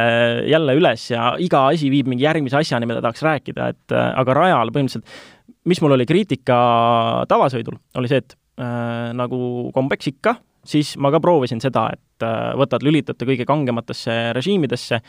jälle 0.47 0.77
üles 0.79 1.09
ja 1.11 1.33
iga 1.43 1.65
asi 1.73 1.91
viib 1.91 2.09
mingi 2.11 2.27
järgmise 2.27 2.59
asjani, 2.61 2.87
mida 2.89 3.03
tahaks 3.03 3.23
rääkida, 3.25 3.69
et 3.75 3.95
äh, 3.95 4.09
aga 4.23 4.39
rajal 4.39 4.71
põhimõtteliselt, 4.75 5.21
mis 5.67 5.81
mul 5.83 5.97
oli 5.97 6.07
kriitika 6.07 6.57
tavasõidul, 7.31 7.79
oli 7.99 8.11
see, 8.11 8.23
et 8.23 8.37
äh, 8.61 9.11
nagu 9.17 9.39
kombeks 9.75 10.13
ikka, 10.13 10.37
siis 10.65 10.95
ma 11.01 11.11
ka 11.11 11.19
proovisin 11.23 11.59
seda, 11.63 11.89
et 11.97 12.23
äh, 12.23 12.53
võtad, 12.55 12.85
lülitad 12.85 13.19
ta 13.19 13.27
kõige 13.27 13.47
kangematesse 13.49 14.31
režiimidesse 14.37 15.03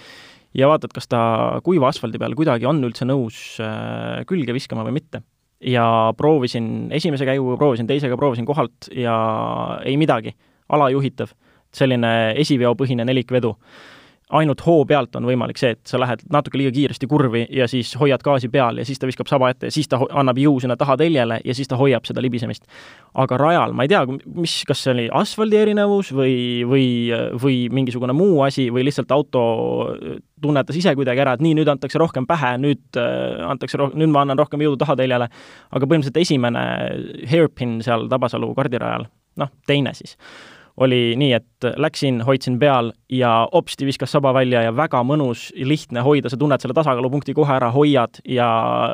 ja 0.57 0.69
vaatad, 0.71 0.93
kas 0.95 1.09
ta 1.11 1.21
kuiva 1.65 1.91
asfaldi 1.91 2.21
peal 2.21 2.37
kuidagi 2.39 2.69
on 2.69 2.83
üldse 2.87 3.07
nõus 3.09 3.59
äh, 3.63 4.23
külge 4.29 4.55
viskama 4.57 4.87
või 4.87 4.99
mitte. 5.01 5.23
ja 5.61 6.13
proovisin 6.17 6.91
esimese 6.93 7.25
käiguga, 7.25 7.57
proovisin 7.57 7.87
teisega, 7.89 8.17
proovisin 8.21 8.47
kohalt 8.47 8.91
ja 8.93 9.17
ei 9.89 9.97
midagi, 9.97 10.35
alajuhitav, 10.69 11.33
selline 11.73 12.11
esiveopõhine 12.43 13.07
nelikvedu 13.09 13.55
ainult 14.35 14.63
hoo 14.67 14.83
pealt 14.89 15.15
on 15.19 15.27
võimalik 15.29 15.59
see, 15.61 15.77
et 15.77 15.87
sa 15.87 16.01
lähed 16.03 16.25
natuke 16.35 16.59
liiga 16.59 16.73
kiiresti 16.75 17.07
kurvi 17.07 17.45
ja 17.55 17.69
siis 17.71 17.93
hoiad 18.01 18.25
gaasi 18.27 18.49
peal 18.51 18.81
ja 18.81 18.87
siis 18.87 18.99
ta 18.99 19.07
viskab 19.07 19.29
saba 19.31 19.53
ette 19.53 19.69
ja 19.71 19.75
siis 19.75 19.87
ta 19.91 20.01
annab 20.19 20.41
jõu 20.43 20.59
sinna 20.63 20.75
taha 20.79 20.97
teljele 20.99 21.39
ja 21.45 21.55
siis 21.55 21.71
ta 21.71 21.79
hoiab 21.79 22.09
seda 22.09 22.25
libisemist. 22.25 22.67
aga 23.15 23.39
rajal, 23.39 23.73
ma 23.73 23.87
ei 23.87 23.93
tea, 23.93 24.03
mis, 24.35 24.57
kas 24.67 24.83
see 24.83 24.93
oli 24.97 25.05
asfaldi 25.15 25.61
erinevus 25.61 26.11
või, 26.13 26.65
või, 26.67 26.89
või 27.43 27.61
mingisugune 27.71 28.17
muu 28.19 28.43
asi 28.43 28.67
või 28.75 28.89
lihtsalt 28.89 29.15
auto 29.15 29.45
tunnetas 30.43 30.77
ise 30.77 30.97
kuidagi 30.99 31.23
ära, 31.23 31.37
et 31.37 31.47
nii, 31.47 31.55
nüüd 31.61 31.71
antakse 31.71 32.03
rohkem 32.03 32.27
pähe, 32.27 32.57
nüüd 32.61 32.99
äh, 32.99 33.47
antakse 33.47 33.79
roh-, 33.79 33.95
nüüd 33.95 34.11
ma 34.11 34.27
annan 34.27 34.43
rohkem 34.43 34.67
jõudu 34.67 34.83
tahateljele, 34.83 35.31
aga 35.71 35.87
põhimõtteliselt 35.87 36.21
esimene 36.21 36.67
hairpin 37.31 37.79
seal 37.87 38.11
Tabasalu 38.11 38.51
kardirajal, 38.59 39.07
noh, 39.39 39.55
teine 39.71 39.95
siis 39.95 40.19
oli 40.77 41.17
nii, 41.17 41.33
et 41.33 41.69
läksin, 41.77 42.21
hoidsin 42.21 42.59
peal 42.59 42.93
ja 43.13 43.49
hopsti 43.53 43.87
viskas 43.87 44.13
saba 44.13 44.35
välja 44.35 44.63
ja 44.63 44.77
väga 44.77 45.01
mõnus, 45.05 45.49
lihtne 45.57 46.03
hoida, 46.05 46.29
sa 46.29 46.37
tunned 46.37 46.61
selle 46.61 46.77
tasakaalupunkti 46.77 47.35
kohe 47.35 47.55
ära, 47.57 47.71
hoiad 47.73 48.21
ja, 48.29 48.51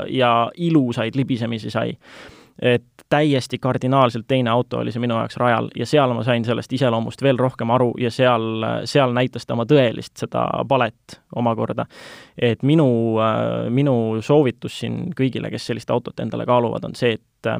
ja 0.08 0.32
ilusaid 0.56 1.18
libisemisi 1.18 1.70
sai. 1.70 1.96
et 2.62 2.84
täiesti 3.08 3.58
kardinaalselt 3.58 4.26
teine 4.28 4.50
auto 4.50 4.78
oli 4.78 4.92
see 4.92 5.00
minu 5.00 5.16
jaoks 5.16 5.36
rajal 5.40 5.70
ja 5.76 5.86
seal 5.88 6.12
ma 6.14 6.22
sain 6.24 6.44
sellest 6.44 6.72
iseloomust 6.72 7.22
veel 7.22 7.38
rohkem 7.40 7.70
aru 7.70 7.90
ja 8.00 8.10
seal, 8.10 8.64
seal 8.84 9.12
näitas 9.16 9.46
ta 9.46 9.56
oma 9.56 9.64
tõelist 9.68 10.14
seda 10.20 10.44
palet 10.68 11.18
omakorda. 11.36 11.86
et 12.38 12.62
minu, 12.62 12.86
minu 13.68 13.96
soovitus 14.20 14.78
siin 14.80 15.10
kõigile, 15.16 15.50
kes 15.50 15.66
sellist 15.66 15.90
autot 15.90 16.20
endale 16.20 16.46
kaaluvad, 16.46 16.84
on 16.84 16.94
see, 16.94 17.18
et 17.18 17.52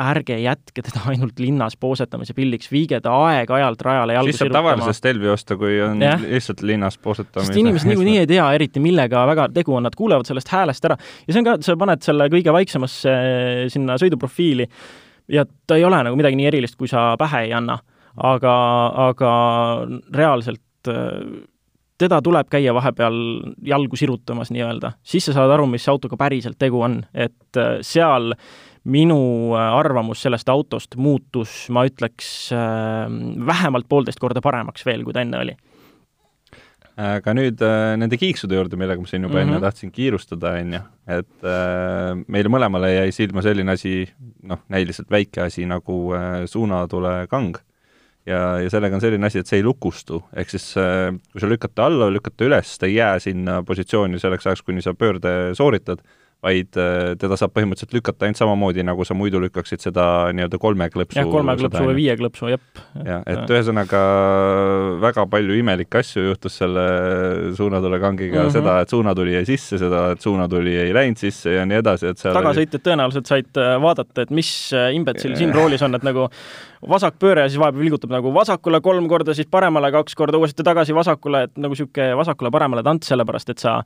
ärge 0.00 0.38
jätke 0.40 0.82
teda 0.82 1.02
ainult 1.12 1.38
linnas 1.42 1.76
poosetamise 1.80 2.34
pildiks, 2.34 2.70
viige 2.72 3.00
ta 3.04 3.12
aeg-ajalt 3.26 3.84
rajale 3.84 4.16
jalgu 4.16 4.32
siis 4.32 4.42
saab 4.44 4.56
tavalise 4.56 4.96
Stelvi 4.96 5.28
osta, 5.32 5.56
kui 5.60 5.76
on 5.84 6.02
ja. 6.02 6.16
lihtsalt 6.20 6.64
linnas 6.66 6.98
poosetamise. 6.98 7.52
sest 7.52 7.60
inimesed 7.60 7.90
niikuinii 7.90 8.18
ei 8.22 8.30
tea 8.30 8.46
eriti, 8.56 8.82
millega 8.82 9.26
väga 9.28 9.48
tegu 9.54 9.76
on, 9.76 9.86
nad 9.86 9.96
kuulevad 9.98 10.28
sellest 10.28 10.52
häälest 10.52 10.88
ära 10.88 10.96
ja 10.96 11.34
see 11.34 11.42
on 11.42 11.48
ka, 11.50 11.56
sa 11.66 11.76
paned 11.80 12.04
selle 12.04 12.28
kõige 12.32 12.54
vaiksemasse 12.56 13.16
sinna 13.72 13.98
sõiduprofiili 14.00 14.68
ja 15.32 15.46
ta 15.66 15.78
ei 15.78 15.84
ole 15.84 16.02
nagu 16.08 16.18
midagi 16.18 16.40
nii 16.40 16.50
erilist, 16.50 16.78
kui 16.80 16.90
sa 16.90 17.12
pähe 17.20 17.46
ei 17.48 17.56
anna. 17.56 17.78
aga, 18.16 18.56
aga 19.08 19.30
reaalselt 20.14 20.90
teda 22.02 22.18
tuleb 22.24 22.48
käia 22.50 22.74
vahepeal 22.74 23.14
jalgu 23.64 23.96
sirutamas 23.96 24.50
nii-öelda, 24.50 24.96
siis 25.06 25.28
sa 25.28 25.36
saad 25.36 25.52
aru, 25.54 25.68
mis 25.70 25.86
autoga 25.88 26.16
päriselt 26.18 26.58
tegu 26.58 26.80
on, 26.82 26.98
et 27.14 27.60
seal 27.86 28.32
äh, 28.34 28.46
minu 28.88 29.18
äh, 29.54 29.74
arvamus 29.78 30.22
sellest 30.24 30.48
autost 30.50 30.96
muutus, 30.98 31.66
ma 31.74 31.84
ütleks, 31.86 32.28
äh, 32.54 33.04
vähemalt 33.46 33.88
poolteist 33.90 34.20
korda 34.22 34.42
paremaks 34.42 34.86
veel, 34.86 35.04
kui 35.06 35.14
ta 35.14 35.22
enne 35.22 35.42
oli. 35.42 35.56
aga 37.02 37.32
nüüd 37.32 37.62
äh, 37.64 37.94
nende 37.96 38.18
kiiksude 38.20 38.58
juurde, 38.58 38.76
millega 38.76 39.00
ma 39.00 39.08
siin 39.08 39.22
juba 39.22 39.34
mm 39.34 39.38
-hmm. 39.38 39.42
enne 39.46 39.58
mhm. 39.58 39.62
tahtsin 39.64 39.92
kiirustada, 39.92 40.50
on 40.60 40.72
ju, 40.72 40.80
et 41.06 42.26
meile 42.28 42.48
mõlemale 42.52 42.94
jäi 42.94 43.12
silma 43.12 43.42
selline 43.42 43.72
asi, 43.72 44.06
noh, 44.42 44.58
näiliselt 44.68 45.10
väike 45.10 45.42
asi 45.42 45.66
nagu 45.66 46.14
äh, 46.14 46.44
suunatule 46.46 47.26
kang. 47.30 47.56
ja, 48.26 48.60
ja 48.60 48.70
sellega 48.70 48.94
on 48.94 49.00
selline 49.00 49.26
asi, 49.26 49.38
et 49.38 49.46
see 49.46 49.58
ei 49.58 49.64
lukustu, 49.64 50.22
ehk 50.36 50.50
siis 50.50 50.74
kui 51.32 51.40
sa 51.40 51.48
lükkad 51.48 51.74
ta 51.74 51.86
alla, 51.86 52.10
lükkad 52.10 52.36
ta 52.36 52.44
üles, 52.44 52.78
ta 52.78 52.86
ei 52.86 52.94
jää 52.94 53.18
sinna 53.18 53.62
positsiooni 53.62 54.18
selleks 54.18 54.46
ajaks, 54.46 54.62
kuni 54.62 54.82
sa 54.82 54.94
pöörde 54.94 55.54
sooritad 55.54 55.98
vaid 56.42 56.78
äh, 56.80 57.12
teda 57.22 57.36
saab 57.38 57.52
põhimõtteliselt 57.54 57.94
lükata 57.94 58.26
ainult 58.26 58.40
samamoodi, 58.40 58.82
nagu 58.86 59.04
sa 59.06 59.14
muidu 59.14 59.38
lükkaksid 59.44 59.84
seda 59.84 60.04
nii-öelda 60.34 60.58
kolme 60.62 60.88
klõpsu. 60.90 61.20
jah, 61.20 61.28
kolme 61.30 61.54
klõpsu 61.60 61.84
või 61.86 61.94
viie 62.00 62.16
klõpsu, 62.18 62.48
jep. 62.50 62.64
jah, 62.98 63.22
et 63.30 63.52
ühesõnaga 63.54 64.00
väga 65.04 65.26
palju 65.30 65.58
imelikke 65.60 66.02
asju 66.02 66.26
juhtus 66.26 66.58
selle 66.58 66.86
suunatulekangiga 67.58 68.40
mm, 68.40 68.48
-hmm. 68.48 68.56
seda, 68.56 68.80
et 68.82 68.90
suunatuli 68.90 69.36
jäi 69.36 69.44
sisse, 69.52 69.78
seda, 69.78 70.08
et 70.16 70.26
suunatuli 70.26 70.74
ei 70.88 70.96
läinud 70.96 71.22
sisse 71.22 71.54
ja 71.54 71.66
nii 71.68 71.78
edasi, 71.78 72.10
et 72.10 72.18
seal 72.18 72.34
tagasõitjad 72.34 72.80
oli... 72.80 72.88
tõenäoliselt 72.90 73.30
said 73.30 73.62
äh, 73.62 73.76
vaadata, 73.86 74.26
et 74.26 74.34
mis 74.34 74.52
äh, 74.74 74.90
imbetsil 74.98 75.38
siin 75.38 75.54
roolis 75.54 75.86
on, 75.86 75.94
et 75.94 76.06
nagu 76.06 76.26
vasakpööre 76.88 77.44
ja 77.44 77.50
siis 77.50 77.60
vahepeal 77.62 77.84
vilgutab 77.84 78.10
nagu 78.12 78.32
vasakule 78.34 78.80
kolm 78.82 79.06
korda, 79.10 79.34
siis 79.38 79.46
paremale 79.50 79.92
kaks 79.94 80.16
korda, 80.18 80.38
uuesti 80.40 80.64
tagasi 80.66 80.94
vasakule, 80.96 81.44
et 81.46 81.54
nagu 81.60 81.76
niisugune 81.76 82.16
vasakule-paremale 82.18 82.82
tants, 82.86 83.08
sellepärast 83.12 83.52
et 83.54 83.62
sa, 83.62 83.76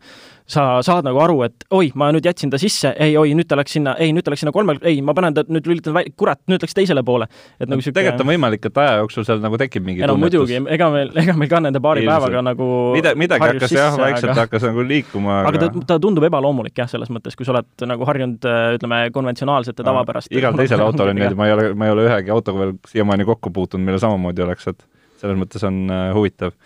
sa 0.48 0.66
saad 0.86 1.06
nagu 1.06 1.20
aru, 1.22 1.42
et 1.46 1.66
oi, 1.76 1.90
ma 1.98 2.08
nüüd 2.14 2.26
jätsin 2.26 2.45
ta 2.52 2.60
sisse, 2.60 2.92
ei, 3.02 3.16
oi, 3.18 3.34
nüüd 3.38 3.48
ta 3.50 3.58
läks 3.58 3.76
sinna, 3.76 3.96
ei, 4.02 4.12
nüüd 4.16 4.26
ta 4.26 4.32
läks 4.32 4.44
sinna 4.44 4.52
kolmele, 4.54 4.80
ei, 4.86 5.00
ma 5.04 5.14
panen 5.16 5.36
ta, 5.36 5.44
nüüd 5.50 5.68
lülitan 5.68 5.96
kurat, 6.18 6.40
nüüd 6.50 6.62
läks 6.64 6.76
teisele 6.76 7.04
poole. 7.06 7.28
et 7.60 7.68
nagu 7.68 7.80
niisugune 7.80 8.00
tegelikult 8.00 8.24
on 8.24 8.30
võimalik, 8.32 8.68
et 8.70 8.80
aja 8.82 8.96
jooksul 9.02 9.26
seal 9.28 9.42
nagu 9.44 9.60
tekib 9.60 9.86
mingi 9.86 10.04
ei 10.04 10.10
no 10.10 10.16
muidugi, 10.20 10.60
ega 10.76 10.90
meil, 10.94 11.12
ega 11.22 11.36
meil 11.38 11.50
ka 11.52 11.62
nende 11.64 11.82
paari 11.82 12.04
Ilmselt. 12.04 12.26
päevaga 12.26 12.44
nagu 12.50 12.70
Mida, 12.96 13.14
midagi 13.18 13.46
hakkas 13.46 13.70
sisse, 13.70 13.82
jah, 13.82 13.98
vaikselt 14.00 14.32
aga... 14.32 14.46
hakkas 14.46 14.68
nagu 14.68 14.86
liikuma, 14.86 15.40
aga, 15.42 15.52
aga 15.54 15.64
ta, 15.64 15.86
ta 15.92 15.98
tundub 16.02 16.26
ebaloomulik 16.28 16.76
jah, 16.82 16.90
selles 16.90 17.12
mõttes, 17.12 17.36
kui 17.38 17.48
sa 17.48 17.56
oled 17.56 17.86
nagu 17.88 18.08
harjunud 18.08 18.50
ütleme, 18.78 19.02
konventsionaalsete 19.14 19.86
tavapäraste 19.86 20.36
igal 20.36 20.56
teisel 20.58 20.82
autol 20.84 21.10
on 21.10 21.18
niimoodi, 21.18 21.38
ma 21.38 21.48
ei 21.48 21.56
ole, 21.56 21.68
ma 21.78 21.88
ei 21.88 21.94
ole 21.94 22.06
ühegi 22.08 22.32
autoga 22.34 22.64
veel 22.64 22.76
siiamaani 22.90 23.26
kokku 23.28 23.52
puutunud, 23.54 23.86
millel 23.86 24.02
samamoodi 24.02 24.44
oleks, 24.46 24.68
et 24.72 24.86
selles 25.20 25.38
mõttes 25.40 25.64
on 25.66 25.84
äh, 25.90 26.08
huvitav. 26.16 26.56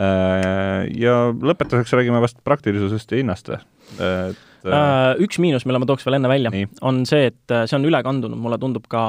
Äh, 0.00 0.86
ja 1.00 1.16
lõpetuseks 1.34 1.92
räägime 1.98 2.22
vast 2.22 2.40
praktilisusest 2.46 3.12
ja 3.12 3.20
hinnast? 3.20 3.52
Et 3.98 4.68
äh, 4.68 5.20
üks 5.24 5.40
miinus, 5.42 5.66
mille 5.68 5.80
ma 5.82 5.88
tooks 5.88 6.06
veel 6.06 6.18
enne 6.20 6.30
välja, 6.30 6.52
on 6.86 7.04
see, 7.08 7.30
et 7.32 7.54
see 7.64 7.76
on 7.78 7.86
üle 7.88 8.02
kandunud, 8.06 8.38
mulle 8.40 8.60
tundub 8.60 8.88
ka 8.90 9.04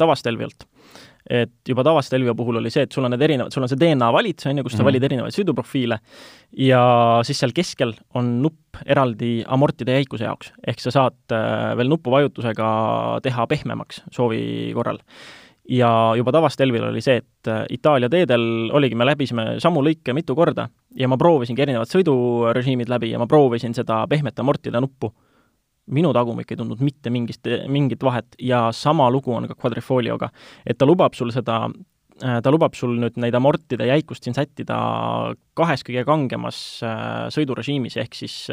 tavastelvialt. 0.00 0.68
Et 1.30 1.52
juba 1.68 1.84
tavast 1.86 2.14
Elvia 2.16 2.32
puhul 2.34 2.58
oli 2.58 2.72
see, 2.72 2.86
et 2.88 2.94
sul 2.96 3.04
on 3.06 3.12
need 3.12 3.22
erinevad, 3.22 3.52
sul 3.54 3.62
on 3.62 3.70
see 3.70 3.78
DNA 3.78 4.08
valitse, 4.10 4.48
on 4.50 4.58
ju, 4.58 4.64
kus 4.64 4.72
sa 4.72 4.78
mm 4.78 4.80
-hmm. 4.80 4.88
valid 4.88 5.04
erinevaid 5.04 5.36
sõiduprofiile 5.36 5.98
ja 6.58 6.80
siis 7.22 7.38
seal 7.38 7.52
keskel 7.54 7.92
on 8.14 8.40
nupp 8.42 8.80
eraldi 8.86 9.44
amortide 9.46 9.92
jäikuse 10.00 10.24
jaoks, 10.24 10.52
ehk 10.66 10.80
sa 10.80 10.90
saad 10.90 11.36
veel 11.76 11.92
nupuvajutusega 11.92 13.20
teha 13.22 13.46
pehmemaks 13.46 14.02
soovi 14.10 14.72
korral. 14.74 14.98
Ja 15.70 16.12
juba 16.18 16.32
tavastelvil 16.34 16.88
oli 16.88 17.00
see, 17.04 17.20
et 17.22 17.48
äh, 17.48 17.62
Itaalia 17.70 18.08
teedel 18.10 18.70
oligi, 18.74 18.96
me 18.98 19.06
läbisime 19.06 19.60
samu 19.62 19.84
lõike 19.86 20.14
mitu 20.16 20.34
korda 20.34 20.66
ja 20.98 21.08
ma 21.10 21.18
proovisingi 21.20 21.62
erinevad 21.62 21.90
sõidurežiimid 21.90 22.90
läbi 22.90 23.12
ja 23.12 23.20
ma 23.20 23.28
proovisin 23.30 23.74
seda 23.76 24.02
pehmete 24.10 24.42
amortide 24.42 24.80
nuppu. 24.82 25.12
minu 25.90 26.12
tagumik 26.14 26.50
ei 26.52 26.56
tundnud 26.56 26.80
mitte 26.86 27.10
mingist, 27.10 27.46
mingit 27.66 28.02
vahet 28.02 28.36
ja 28.38 28.68
sama 28.72 29.08
lugu 29.10 29.32
on 29.34 29.48
ka 29.48 29.54
quadrifolioga. 29.54 30.30
et 30.66 30.78
ta 30.78 30.86
lubab 30.86 31.14
sul 31.14 31.30
seda, 31.30 31.70
äh, 32.22 32.40
ta 32.42 32.50
lubab 32.50 32.74
sul 32.74 32.96
nüüd 32.98 33.16
neid 33.16 33.34
amortide 33.34 33.86
jäikust 33.86 34.24
siin 34.24 34.34
sättida 34.34 35.34
kahes 35.54 35.82
kõige 35.82 36.04
kangemas 36.04 36.82
äh, 36.82 37.28
sõidurežiimis, 37.30 37.96
ehk 37.96 38.14
siis 38.14 38.48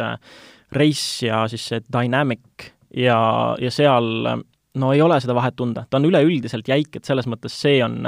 race 0.71 1.25
ja 1.25 1.47
siis 1.47 1.67
see 1.67 1.81
dynamic 1.93 2.71
ja, 2.93 3.55
ja 3.59 3.71
seal 3.71 4.43
no 4.77 4.93
ei 4.93 5.01
ole 5.01 5.19
seda 5.21 5.35
vahet 5.37 5.57
tunda, 5.57 5.85
ta 5.89 5.99
on 5.99 6.07
üleüldiselt 6.09 6.67
jäik, 6.69 6.95
et 6.97 7.07
selles 7.07 7.27
mõttes 7.29 7.55
see 7.57 7.81
on, 7.85 8.05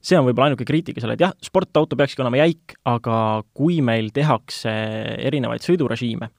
see 0.00 0.18
on 0.18 0.26
võib-olla 0.26 0.50
ainuke 0.50 0.66
kriitika 0.68 1.02
seal, 1.02 1.14
et 1.14 1.24
jah, 1.24 1.32
sportauto 1.44 1.98
peakski 1.98 2.22
olema 2.24 2.40
jäik, 2.40 2.76
aga 2.88 3.16
kui 3.56 3.80
meil 3.84 4.10
tehakse 4.16 4.72
erinevaid 5.28 5.64
sõidurežiime, 5.64 6.30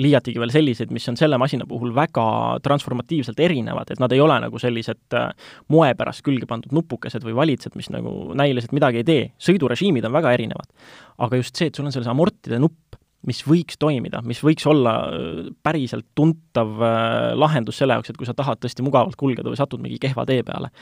liiatigi 0.00 0.40
veel 0.42 0.50
selliseid, 0.50 0.90
mis 0.94 1.06
on 1.10 1.18
selle 1.18 1.38
masina 1.38 1.66
puhul 1.70 1.92
väga 1.94 2.24
transformatiivselt 2.64 3.38
erinevad, 3.42 3.92
et 3.94 4.02
nad 4.02 4.12
ei 4.14 4.22
ole 4.22 4.36
nagu 4.42 4.58
sellised 4.60 5.14
äh, 5.14 5.30
moe 5.70 5.92
pärast 5.98 6.24
külge 6.26 6.48
pandud 6.50 6.74
nupukesed 6.74 7.24
või 7.26 7.36
valitsed, 7.38 7.76
mis 7.78 7.90
nagu 7.94 8.34
näiliselt 8.38 8.74
midagi 8.74 9.02
ei 9.02 9.08
tee. 9.08 9.24
sõidurežiimid 9.38 10.06
on 10.08 10.16
väga 10.16 10.34
erinevad. 10.34 10.70
aga 11.18 11.38
just 11.38 11.56
see, 11.56 11.70
et 11.70 11.78
sul 11.78 11.86
on 11.86 11.94
selles 11.94 12.10
amortide 12.10 12.58
nupp, 12.58 12.98
mis 13.28 13.40
võiks 13.46 13.78
toimida, 13.80 14.20
mis 14.26 14.42
võiks 14.44 14.66
olla 14.68 14.96
äh, 15.06 15.50
päriselt 15.62 16.06
tuntav 16.14 16.74
äh, 16.82 17.34
lahendus 17.38 17.78
selle 17.78 17.98
jaoks, 17.98 18.10
et 18.10 18.18
kui 18.18 18.26
sa 18.26 18.34
tahad 18.34 18.62
tõesti 18.62 18.82
mugavalt 18.86 19.16
kulgeda 19.20 19.50
või 19.52 19.60
satud 19.60 19.82
mingi 19.84 20.00
kehva 20.02 20.26
tee 20.26 20.42
peale. 20.46 20.72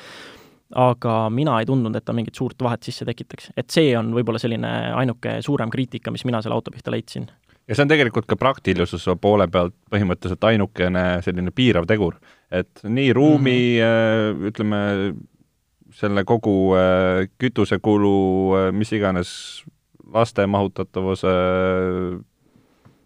Aga 0.78 1.14
mina 1.32 1.58
ei 1.60 1.68
tundnud, 1.68 1.96
et 1.96 2.04
ta 2.04 2.14
mingit 2.16 2.38
suurt 2.38 2.62
vahet 2.62 2.82
sisse 2.86 3.06
tekitaks. 3.08 3.50
et 3.56 3.70
see 3.70 3.96
on 3.98 4.12
võib-olla 4.16 4.40
selline 4.40 4.70
ainuke 4.96 5.38
suurem 5.44 5.70
kriitika, 5.70 6.10
mis 6.10 6.24
mina 6.28 6.42
selle 6.42 6.56
auto 6.56 6.70
pihta 6.70 6.90
leidsin. 6.94 7.28
ja 7.68 7.74
see 7.74 7.84
on 7.84 7.92
tegelikult 7.92 8.26
ka 8.26 8.36
praktilisuse 8.36 9.16
poole 9.20 9.48
pealt 9.48 9.74
põhimõtteliselt 9.92 10.48
ainukene 10.52 11.04
selline 11.26 11.52
piirav 11.54 11.86
tegur, 11.90 12.16
et 12.50 12.82
nii 12.84 13.12
ruumi 13.12 13.58
mm, 13.78 13.84
-hmm. 13.84 14.48
ütleme, 14.52 14.80
selle 15.92 16.24
kogu 16.24 16.72
kütusekulu, 17.38 18.16
mis 18.72 18.92
iganes 18.92 19.62
laste 20.12 20.46
mahutatavuse 20.46 21.34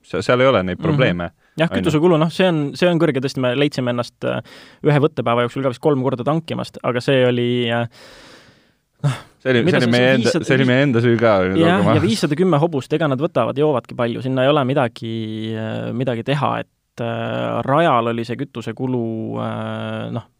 seal 0.07 0.41
ei 0.41 0.47
ole 0.47 0.63
neid 0.63 0.79
mhm. 0.79 0.87
probleeme 0.87 1.25
mm. 1.25 1.29
-hmm 1.29 1.46
jah, 1.61 1.73
kütusekulu, 1.73 2.19
noh, 2.21 2.31
see 2.33 2.49
on, 2.51 2.63
see 2.79 2.89
on 2.91 3.01
kõrge, 3.03 3.23
tõesti, 3.25 3.43
me 3.45 3.55
leidsime 3.57 3.95
ennast 3.95 4.27
äh, 4.29 4.41
ühe 4.87 5.03
võttepäeva 5.03 5.47
jooksul 5.47 5.65
ka 5.65 5.73
vist 5.75 5.85
kolm 5.85 6.05
korda 6.07 6.27
tankimast, 6.27 6.81
aga 6.87 7.03
see 7.05 7.25
oli 7.29 7.49
äh, 7.73 7.87
noh, 9.05 9.19
see 9.43 9.53
oli, 9.53 9.65
see 9.71 9.81
oli 9.81 9.91
meie 9.93 10.15
enda, 10.19 10.33
see 10.37 10.57
oli 10.59 10.69
meie 10.69 10.87
enda 10.87 11.03
süü 11.05 11.19
ka. 11.21 11.35
jah, 11.59 11.91
ja 11.97 12.03
viissada 12.03 12.39
kümme 12.39 12.61
hobust, 12.63 12.93
ega 12.97 13.09
nad 13.11 13.23
võtavad, 13.23 13.59
joovadki 13.61 13.99
palju, 13.99 14.25
sinna 14.25 14.47
ei 14.47 14.53
ole 14.53 14.65
midagi, 14.69 15.13
äh, 15.57 15.91
midagi 15.97 16.25
teha, 16.27 16.53
et 16.65 17.05
äh, 17.05 17.61
rajal 17.67 18.13
oli 18.13 18.25
see 18.29 18.39
kütusekulu 18.41 19.05
äh, 19.43 20.01
noh, 20.17 20.31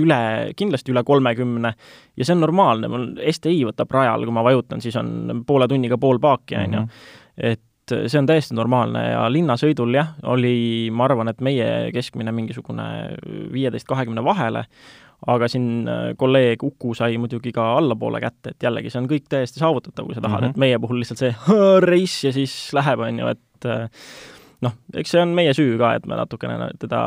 üle, 0.00 0.20
kindlasti 0.58 0.92
üle 0.94 1.02
kolmekümne 1.06 1.72
ja 1.74 2.26
see 2.26 2.36
on 2.36 2.44
normaalne, 2.44 2.90
mul 2.92 3.08
STI 3.32 3.64
võtab 3.72 3.90
rajal, 3.96 4.26
kui 4.26 4.36
ma 4.36 4.44
vajutan, 4.46 4.82
siis 4.84 4.96
on 5.00 5.42
poole 5.46 5.66
tunniga 5.70 5.98
pool 6.00 6.22
paaki, 6.22 6.60
on 6.60 6.78
ju. 6.78 6.86
Mhm. 6.86 7.66
Et 7.92 8.10
see 8.12 8.20
on 8.20 8.28
täiesti 8.28 8.56
normaalne 8.56 9.04
ja 9.10 9.26
linnasõidul 9.32 9.94
jah, 9.94 10.14
oli, 10.30 10.88
ma 10.94 11.06
arvan, 11.08 11.30
et 11.32 11.44
meie 11.44 11.68
keskmine 11.94 12.32
mingisugune 12.34 12.88
viieteist, 13.52 13.88
kahekümne 13.90 14.24
vahele, 14.24 14.64
aga 15.28 15.48
siin 15.52 15.88
äh, 15.88 16.02
kolleeg 16.20 16.62
Uku 16.64 16.94
sai 16.96 17.18
muidugi 17.20 17.52
ka 17.52 17.74
allapoole 17.76 18.22
kätte, 18.22 18.54
et 18.54 18.68
jällegi, 18.68 18.92
see 18.92 19.02
on 19.02 19.08
kõik 19.10 19.28
täiesti 19.28 19.60
saavutatav, 19.60 20.08
kui 20.08 20.16
sa 20.16 20.24
tahad 20.24 20.40
mm, 20.40 20.46
-hmm. 20.46 20.56
et 20.56 20.64
meie 20.64 20.78
puhul 20.82 21.02
lihtsalt 21.02 21.24
see 21.24 21.34
reiss 21.92 22.24
ja 22.24 22.32
siis 22.32 22.54
läheb, 22.76 23.04
on 23.06 23.18
ju, 23.24 23.32
et 23.34 23.68
äh, 23.68 23.88
noh, 24.64 24.74
eks 25.00 25.14
see 25.14 25.20
on 25.22 25.32
meie 25.36 25.52
süü 25.56 25.76
ka, 25.80 25.94
et 25.98 26.06
me 26.08 26.16
natukene 26.18 26.70
teda 26.80 27.00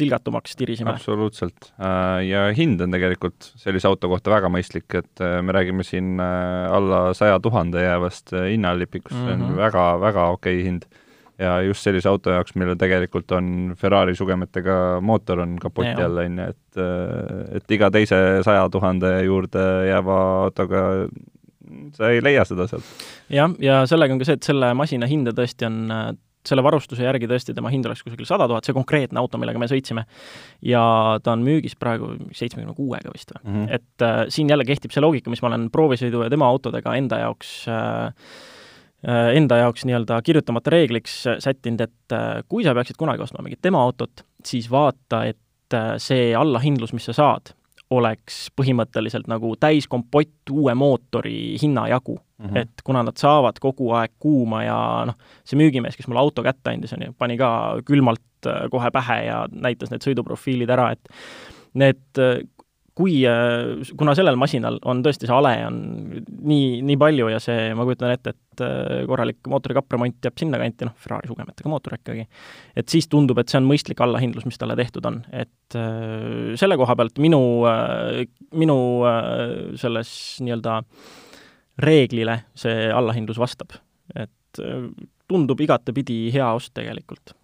tilgatumaks 0.00 0.56
tirisime. 0.58 0.92
absoluutselt. 0.94 1.70
Äh, 1.78 2.24
ja 2.28 2.46
hind 2.56 2.82
on 2.84 2.94
tegelikult 2.94 3.52
sellise 3.60 3.88
auto 3.90 4.10
kohta 4.12 4.32
väga 4.34 4.50
mõistlik, 4.52 4.88
et 5.00 5.24
äh, 5.24 5.38
me 5.44 5.54
räägime 5.56 5.86
siin 5.86 6.18
äh, 6.20 6.66
alla 6.74 7.06
saja 7.16 7.40
tuhande 7.42 7.82
jäävast 7.84 8.34
hinnalipikust 8.36 9.16
mm, 9.16 9.24
-hmm. 9.24 9.32
see 9.32 9.40
on 9.40 10.02
mhm. 10.02 10.18
okei 10.34 10.60
okay 10.60 10.64
hind. 10.64 10.86
ja 11.38 11.60
just 11.62 11.82
sellise 11.82 12.08
auto 12.08 12.30
jaoks, 12.30 12.54
millel 12.54 12.76
tegelikult 12.78 13.32
on 13.32 13.74
Ferrari 13.76 14.14
sugemetega 14.14 15.00
mootor 15.02 15.40
on 15.40 15.56
kapoti 15.58 16.02
all, 16.02 16.16
on 16.16 16.38
ju, 16.38 16.44
et 16.44 17.56
et 17.56 17.70
iga 17.70 17.90
teise 17.90 18.42
saja 18.46 18.68
tuhande 18.70 19.24
juurde 19.24 19.64
jääva 19.88 20.44
autoga 20.44 21.08
sa 21.96 22.10
ei 22.10 22.22
leia 22.22 22.44
seda 22.44 22.68
sealt. 22.70 22.84
jah, 23.28 23.50
ja 23.58 23.82
sellega 23.86 24.14
on 24.14 24.22
ka 24.22 24.28
see, 24.28 24.38
et 24.38 24.46
selle 24.46 24.70
masina 24.78 25.06
hinda 25.10 25.34
tõesti 25.34 25.66
on 25.66 25.90
selle 26.48 26.64
varustuse 26.64 27.04
järgi 27.06 27.28
tõesti 27.30 27.54
tema 27.56 27.72
hind 27.72 27.86
oleks 27.88 28.04
kusagil 28.04 28.28
sada 28.28 28.48
tuhat, 28.50 28.66
see 28.66 28.76
konkreetne 28.76 29.20
auto, 29.20 29.40
millega 29.40 29.60
me 29.60 29.68
sõitsime, 29.70 30.06
ja 30.64 30.82
ta 31.24 31.34
on 31.34 31.44
müügis 31.46 31.76
praegu 31.80 32.14
seitsmekümne 32.32 32.76
kuuega 32.76 33.12
vist 33.14 33.32
või 33.34 33.44
mm. 33.44 33.54
-hmm. 33.54 33.78
et 33.78 34.06
äh, 34.06 34.24
siin 34.34 34.50
jälle 34.50 34.66
kehtib 34.68 34.94
see 34.94 35.04
loogika, 35.04 35.32
mis 35.32 35.42
ma 35.42 35.52
olen 35.52 35.70
proovisõidu 35.74 36.24
ja 36.24 36.32
tema 36.32 36.48
autodega 36.50 36.96
enda 36.98 37.22
jaoks 37.24 37.54
äh, 37.68 38.28
äh 39.04 39.34
enda 39.36 39.56
jaoks 39.60 39.84
nii-öelda 39.84 40.20
kirjutamata 40.22 40.70
reegliks 40.70 41.24
sättinud, 41.38 41.80
et 41.80 42.12
äh, 42.12 42.42
kui 42.48 42.64
sa 42.64 42.74
peaksid 42.74 42.96
kunagi 43.00 43.22
ostma 43.22 43.42
mingit 43.42 43.62
tema 43.62 43.82
autot, 43.82 44.24
siis 44.44 44.70
vaata, 44.70 45.24
et 45.24 45.74
äh, 45.74 45.94
see 45.98 46.32
allahindlus, 46.36 46.92
mis 46.92 47.04
sa 47.04 47.16
saad, 47.16 47.54
oleks 47.94 48.48
põhimõtteliselt 48.58 49.28
nagu 49.30 49.54
täiskompott 49.60 50.52
uue 50.52 50.74
mootori 50.74 51.56
hinnajagu 51.62 52.16
mm. 52.16 52.46
-hmm. 52.46 52.60
et 52.62 52.84
kuna 52.84 53.02
nad 53.06 53.16
saavad 53.20 53.58
kogu 53.60 53.90
aeg 53.96 54.12
kuuma 54.18 54.64
ja 54.64 54.78
noh, 55.08 55.18
see 55.44 55.58
müügimees, 55.60 55.96
kes 55.96 56.08
mulle 56.08 56.22
auto 56.22 56.42
kätte 56.42 56.74
andis, 56.74 56.92
on 56.96 57.06
ju, 57.08 57.14
pani 57.18 57.38
ka 57.40 57.50
külmalt 57.86 58.48
äh, 58.50 58.66
kohe 58.70 58.90
pähe 58.90 59.20
ja 59.26 59.44
näitas 59.52 59.92
need 59.92 60.06
sõiduprofiilid 60.06 60.70
ära, 60.70 60.90
et 60.92 61.10
need 61.74 62.22
kui, 62.94 63.16
äh, 63.26 63.82
kuna 63.98 64.14
sellel 64.14 64.38
masinal 64.38 64.78
on 64.86 65.02
tõesti 65.02 65.26
see 65.26 65.34
ale 65.34 65.54
on 65.66 65.78
nii, 66.46 66.78
nii 66.86 66.98
palju 67.00 67.28
ja 67.32 67.40
see, 67.42 67.72
ma 67.74 67.86
kujutan 67.86 68.14
ette, 68.14 68.34
et 68.34 68.62
äh, 68.62 69.02
korralik 69.10 69.50
mootorikapremont 69.50 70.20
jääb 70.22 70.38
sinnakanti, 70.38 70.86
noh, 70.86 70.94
Ferrari 71.02 71.30
sugemetega 71.30 71.72
mootor 71.72 71.98
ikkagi, 71.98 72.26
et 72.78 72.94
siis 72.94 73.10
tundub, 73.10 73.40
et 73.42 73.50
see 73.50 73.58
on 73.58 73.66
mõistlik 73.66 74.02
allahindlus, 74.04 74.46
mis 74.46 74.60
talle 74.60 74.78
tehtud 74.78 75.10
on, 75.10 75.20
et 75.34 75.78
äh, 75.78 76.54
selle 76.60 76.78
koha 76.78 76.94
pealt 77.00 77.18
minu, 77.22 77.42
minu 78.54 78.78
selles 79.80 80.10
nii-öelda 80.44 80.80
reeglile 81.82 82.44
see 82.58 82.90
allahindlus 82.94 83.40
vastab. 83.42 83.74
et 84.14 84.60
tundub 85.26 85.58
igatepidi 85.64 86.28
hea 86.30 86.46
ost 86.54 86.70
tegelikult 86.76 87.34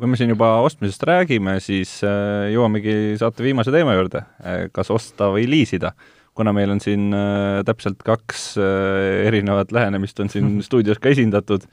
kui 0.00 0.08
me 0.08 0.16
siin 0.16 0.32
juba 0.32 0.48
ostmisest 0.64 1.02
räägime, 1.04 1.58
siis 1.60 1.98
äh, 2.06 2.48
jõuamegi 2.54 3.18
saate 3.20 3.44
viimase 3.44 3.72
teema 3.74 3.92
juurde, 3.98 4.24
äh, 4.40 4.62
kas 4.72 4.90
osta 4.94 5.28
või 5.34 5.44
liisida. 5.50 5.92
kuna 6.34 6.52
meil 6.56 6.70
on 6.72 6.80
siin 6.80 7.10
äh, 7.12 7.60
täpselt 7.66 8.00
kaks 8.06 8.54
erinevat 9.26 9.72
lähenemist 9.72 10.20
on 10.20 10.30
siin 10.32 10.54
stuudios 10.66 10.98
ka 10.98 11.12
esindatud, 11.12 11.66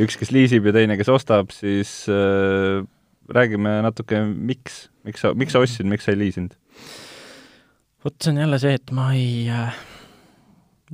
üks, 0.00 0.16
kes 0.16 0.32
liisib 0.32 0.64
ja 0.66 0.72
teine, 0.72 0.96
kes 0.96 1.10
ostab, 1.12 1.52
siis 1.52 2.06
räägime 3.28 3.76
natuke, 3.84 4.22
miks, 4.24 4.88
miks 5.04 5.20
sa, 5.20 5.34
miks 5.34 5.52
sa 5.52 5.60
ostsid, 5.60 5.88
miks 5.90 6.08
sa 6.08 6.14
ei 6.14 6.22
liisinud? 6.24 6.56
vot 8.04 8.16
see 8.20 8.32
on 8.32 8.40
jälle 8.40 8.58
see, 8.60 8.74
et 8.80 8.90
ma 8.96 9.10
ei, 9.16 9.44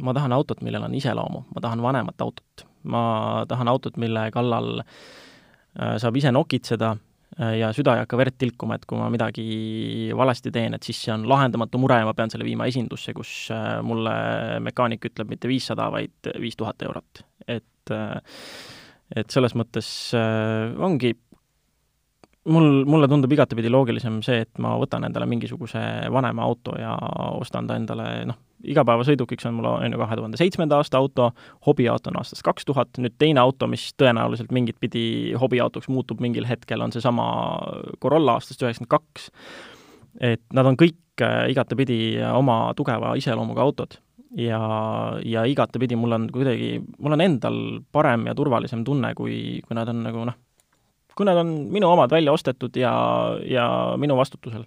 ma 0.03 0.14
tahan 0.14 0.35
autot, 0.35 0.61
millel 0.66 0.90
on 0.90 0.94
iseloomu, 0.94 1.46
ma 1.55 1.62
tahan 1.62 1.83
vanemat 1.83 2.22
autot. 2.26 2.66
ma 2.83 3.03
tahan 3.48 3.68
autot, 3.70 3.98
mille 4.00 4.31
kallal 4.35 4.81
äh, 4.83 4.87
Äh, 4.87 5.29
saab 5.76 6.16
ise 6.18 6.33
nokitseda 6.35 6.90
äh, 7.38 7.54
ja 7.61 7.70
süda 7.76 7.94
ei 7.96 8.04
hakka 8.04 8.18
verd 8.20 8.37
tilkuma, 8.40 8.76
et 8.78 8.87
kui 8.88 8.98
ma 8.98 9.11
midagi 9.12 10.11
valesti 10.16 10.52
teen, 10.54 10.74
et 10.74 10.87
siis 10.87 11.04
see 11.06 11.14
on 11.14 11.28
lahendamatu 11.30 11.80
mure 11.83 12.00
ja 12.00 12.09
ma 12.09 12.16
pean 12.16 12.33
selle 12.33 12.46
viima 12.48 12.66
esindusse, 12.70 13.14
kus 13.16 13.33
äh, 13.54 13.78
mulle 13.87 14.12
mekaanik 14.66 15.11
ütleb 15.12 15.30
mitte 15.30 15.50
viissada, 15.50 15.90
vaid 15.94 16.33
viis 16.42 16.59
tuhat 16.59 16.83
eurot. 16.88 17.24
et 17.46 17.96
et 19.11 19.33
selles 19.35 19.56
mõttes 19.59 19.87
ongi 20.78 21.09
mul, 22.44 22.85
mulle 22.87 23.09
tundub 23.11 23.33
igatepidi 23.35 23.72
loogilisem 23.72 24.20
see, 24.22 24.44
et 24.44 24.61
ma 24.62 24.76
võtan 24.78 25.09
endale 25.09 25.26
mingisuguse 25.26 25.80
vanema 26.12 26.46
auto 26.46 26.76
ja 26.78 26.92
ostan 27.40 27.66
ta 27.66 27.78
endale, 27.80 28.06
noh, 28.30 28.38
igapäevasõidukiks 28.64 29.46
on 29.48 29.56
mul, 29.58 29.68
on 29.70 29.94
ju, 29.94 30.00
kahe 30.00 30.18
tuhande 30.18 30.40
seitsmenda 30.40 30.80
aasta 30.80 31.00
auto, 31.00 31.30
hobiauto 31.66 32.12
on 32.12 32.20
aastast 32.20 32.44
kaks 32.46 32.68
tuhat, 32.68 33.00
nüüd 33.00 33.16
teine 33.18 33.42
auto, 33.42 33.68
mis 33.70 33.90
tõenäoliselt 34.00 34.52
mingit 34.54 34.78
pidi 34.80 35.04
hobiautoks 35.40 35.88
muutub 35.92 36.20
mingil 36.20 36.48
hetkel, 36.48 36.82
on 36.84 36.92
seesama 36.92 37.26
Corolla 38.02 38.38
aastast 38.38 38.62
üheksakümmend 38.62 38.92
kaks. 38.92 39.30
et 40.20 40.42
nad 40.52 40.66
on 40.66 40.76
kõik 40.76 41.22
äh, 41.22 41.48
igatepidi 41.52 42.20
oma 42.34 42.62
tugeva 42.76 43.14
iseloomuga 43.16 43.62
autod 43.62 44.00
ja, 44.36 44.60
ja 45.24 45.44
igatepidi 45.48 45.96
mul 45.98 46.14
on 46.16 46.28
kuidagi, 46.32 46.78
mul 46.98 47.16
on 47.16 47.24
endal 47.24 47.58
parem 47.92 48.28
ja 48.30 48.34
turvalisem 48.38 48.84
tunne, 48.86 49.14
kui, 49.18 49.60
kui 49.66 49.78
nad 49.78 49.90
on 49.90 50.02
nagu 50.06 50.24
noh, 50.28 50.38
kui 51.16 51.28
nad 51.28 51.40
on 51.40 51.52
minu 51.72 51.90
omad 51.90 52.12
välja 52.12 52.32
ostetud 52.32 52.76
ja, 52.78 52.92
ja 53.44 53.66
minu 54.00 54.16
vastutusel. 54.18 54.64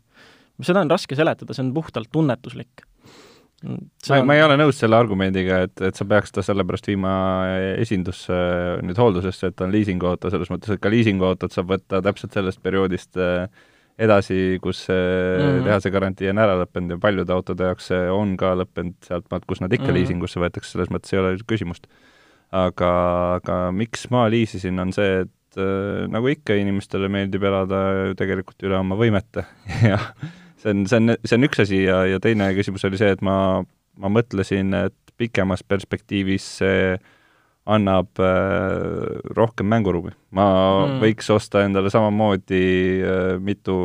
seda 0.62 0.84
on 0.84 0.92
raske 0.92 1.16
seletada, 1.18 1.54
see 1.54 1.66
on 1.66 1.74
puhtalt 1.76 2.12
tunnetuslik. 2.12 2.86
Ma, 3.64 4.18
on... 4.20 4.26
ma 4.28 4.38
ei 4.38 4.44
ole 4.46 4.58
nõus 4.60 4.80
selle 4.82 4.98
argumendiga, 5.00 5.64
et, 5.68 5.76
et 5.90 6.00
sa 6.00 6.08
peaks 6.10 6.34
ta 6.36 6.44
sellepärast 6.46 6.88
viima 6.92 7.14
esindusse 7.82 8.40
nüüd 8.86 9.00
hooldusesse, 9.00 9.52
et 9.52 9.58
ta 9.60 9.68
on 9.68 9.76
liisinguauto, 9.76 10.32
selles 10.34 10.52
mõttes, 10.54 10.76
et 10.76 10.84
ka 10.84 10.92
liisinguautot 10.94 11.56
saab 11.56 11.72
võtta 11.76 12.02
täpselt 12.06 12.36
sellest 12.36 12.64
perioodist 12.66 13.20
äh, 13.22 13.46
edasi, 14.04 14.58
kus 14.62 14.86
see 14.88 14.98
mm 14.98 15.44
-hmm. 15.44 15.68
tehase 15.70 15.94
garantii 15.94 16.32
on 16.32 16.42
ära 16.42 16.58
lõppenud 16.64 16.96
ja 16.96 17.02
paljude 17.02 17.34
autode 17.34 17.70
jaoks 17.70 17.92
see 17.92 18.10
on 18.10 18.38
ka 18.38 18.56
lõppenud 18.58 18.98
sealtmaalt, 19.06 19.46
kus 19.46 19.62
nad 19.62 19.72
ikka 19.72 19.86
mm 19.86 19.90
-hmm. 19.90 20.00
liisingusse 20.00 20.42
võetakse, 20.42 20.72
selles 20.72 20.90
mõttes 20.90 21.14
ei 21.14 21.20
ole 21.20 21.38
küsimust. 21.48 21.88
aga, 22.54 22.90
aga 23.42 23.72
miks 23.72 24.10
ma 24.12 24.28
liisisin, 24.30 24.80
on 24.80 24.92
see, 24.94 25.22
et 25.22 25.32
et 25.54 25.62
äh, 25.62 26.08
nagu 26.12 26.30
ikka, 26.32 26.56
inimestele 26.58 27.10
meeldib 27.12 27.44
elada 27.46 27.82
ju 28.10 28.16
tegelikult 28.18 28.66
üle 28.66 28.80
oma 28.80 28.98
võimete 28.98 29.46
ja 29.92 30.00
see 30.64 30.74
on, 30.74 30.86
see 30.88 31.00
on, 31.02 31.16
see 31.26 31.38
on 31.40 31.48
üks 31.50 31.64
asi 31.64 31.84
ja, 31.86 32.04
ja 32.10 32.22
teine 32.24 32.52
küsimus 32.58 32.86
oli 32.88 33.00
see, 33.02 33.12
et 33.16 33.24
ma, 33.26 33.38
ma 34.00 34.12
mõtlesin, 34.14 34.74
et 34.86 35.18
pikemas 35.20 35.64
perspektiivis 35.68 36.48
see 36.62 36.96
annab 37.70 38.20
äh, 38.20 39.22
rohkem 39.38 39.70
mänguruumi. 39.72 40.12
ma 40.36 40.46
mm. 40.50 41.00
võiks 41.04 41.30
osta 41.32 41.64
endale 41.64 41.92
samamoodi 41.94 42.66
äh, 43.08 43.30
mitu, 43.40 43.76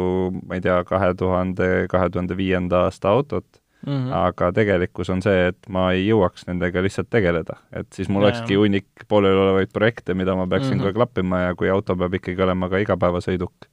ma 0.42 0.58
ei 0.58 0.64
tea, 0.64 0.80
kahe 0.88 1.12
tuhande, 1.18 1.86
kahe 1.90 2.10
tuhande 2.10 2.36
viienda 2.38 2.86
aasta 2.88 3.12
autot 3.12 3.46
mm, 3.86 3.92
-hmm. 3.92 4.12
aga 4.12 4.50
tegelikkus 4.52 5.10
on 5.14 5.22
see, 5.22 5.46
et 5.52 5.70
ma 5.70 5.92
ei 5.92 6.08
jõuaks 6.08 6.48
nendega 6.48 6.82
lihtsalt 6.82 7.10
tegeleda. 7.10 7.60
et 7.72 7.86
siis 7.94 8.08
mul 8.08 8.26
olekski 8.26 8.58
hunnik 8.58 9.06
pooleliolevaid 9.08 9.72
projekte, 9.72 10.14
mida 10.14 10.34
ma 10.34 10.46
peaksin 10.46 10.74
mm 10.74 10.80
-hmm. 10.80 10.92
ka 10.92 10.98
klappima 10.98 11.40
ja 11.40 11.54
kui 11.54 11.70
auto 11.70 11.96
peab 11.96 12.14
ikkagi 12.14 12.42
olema 12.42 12.68
ka 12.68 12.82
igapäevasõiduk, 12.82 13.70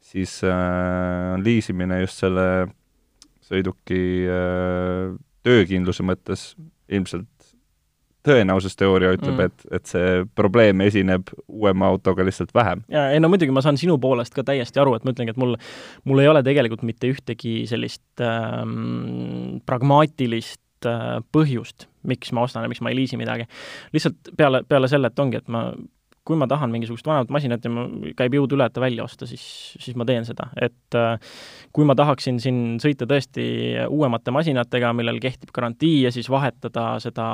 siis 0.00 0.40
äh, 0.46 1.34
on 1.34 1.44
liisimine 1.44 2.00
just 2.02 2.22
selle 2.24 2.68
sõiduki 3.48 4.02
äh, 4.28 5.16
töökindluse 5.46 6.04
mõttes 6.06 6.52
ilmselt 6.88 7.28
tõenäosusteooria 8.28 9.12
ütleb 9.16 9.36
mm., 9.36 9.46
et, 9.46 9.66
et 9.78 9.90
see 9.90 10.22
probleem 10.36 10.82
esineb 10.84 11.30
uuema 11.46 11.88
autoga 11.92 12.26
lihtsalt 12.26 12.52
vähem. 12.56 12.82
jaa, 12.92 13.08
ei 13.14 13.20
no 13.22 13.30
muidugi 13.32 13.54
ma 13.54 13.62
saan 13.64 13.78
sinu 13.80 13.98
poolest 14.02 14.34
ka 14.36 14.44
täiesti 14.46 14.82
aru, 14.82 14.96
et 14.98 15.06
ma 15.06 15.14
ütlengi, 15.14 15.34
et 15.34 15.40
mul, 15.40 15.54
mul 16.08 16.22
ei 16.22 16.30
ole 16.30 16.42
tegelikult 16.46 16.84
mitte 16.86 17.10
ühtegi 17.12 17.60
sellist 17.70 18.24
ähm, 18.24 19.60
pragmaatilist 19.68 20.88
äh, 20.88 21.20
põhjust, 21.34 21.88
miks 22.08 22.34
ma 22.36 22.44
ostan 22.48 22.66
ja 22.66 22.72
miks 22.72 22.82
ma 22.84 22.92
ei 22.92 22.98
liisi 22.98 23.20
midagi. 23.20 23.48
lihtsalt 23.94 24.34
peale, 24.36 24.64
peale 24.68 24.90
selle, 24.90 25.12
et 25.12 25.24
ongi, 25.24 25.40
et 25.40 25.48
ma 25.52 25.68
kui 26.28 26.36
ma 26.36 26.48
tahan 26.50 26.72
mingisugust 26.72 27.06
vanemat 27.08 27.30
masinat 27.32 27.64
ja 27.64 27.72
mul 27.72 28.12
käib 28.18 28.36
jõud 28.36 28.52
üle, 28.56 28.66
et 28.68 28.74
ta 28.76 28.82
välja 28.82 29.06
osta, 29.06 29.26
siis, 29.28 29.44
siis 29.80 29.96
ma 29.96 30.04
teen 30.08 30.26
seda. 30.28 30.50
et 30.60 30.98
äh, 30.98 31.16
kui 31.72 31.88
ma 31.88 31.96
tahaksin 31.98 32.40
siin 32.42 32.76
sõita 32.82 33.08
tõesti 33.08 33.46
uuemate 33.88 34.34
masinatega, 34.34 34.92
millel 34.96 35.20
kehtib 35.22 35.52
garantii 35.54 36.02
ja 36.06 36.12
siis 36.14 36.28
vahetada 36.32 36.86
seda 37.02 37.28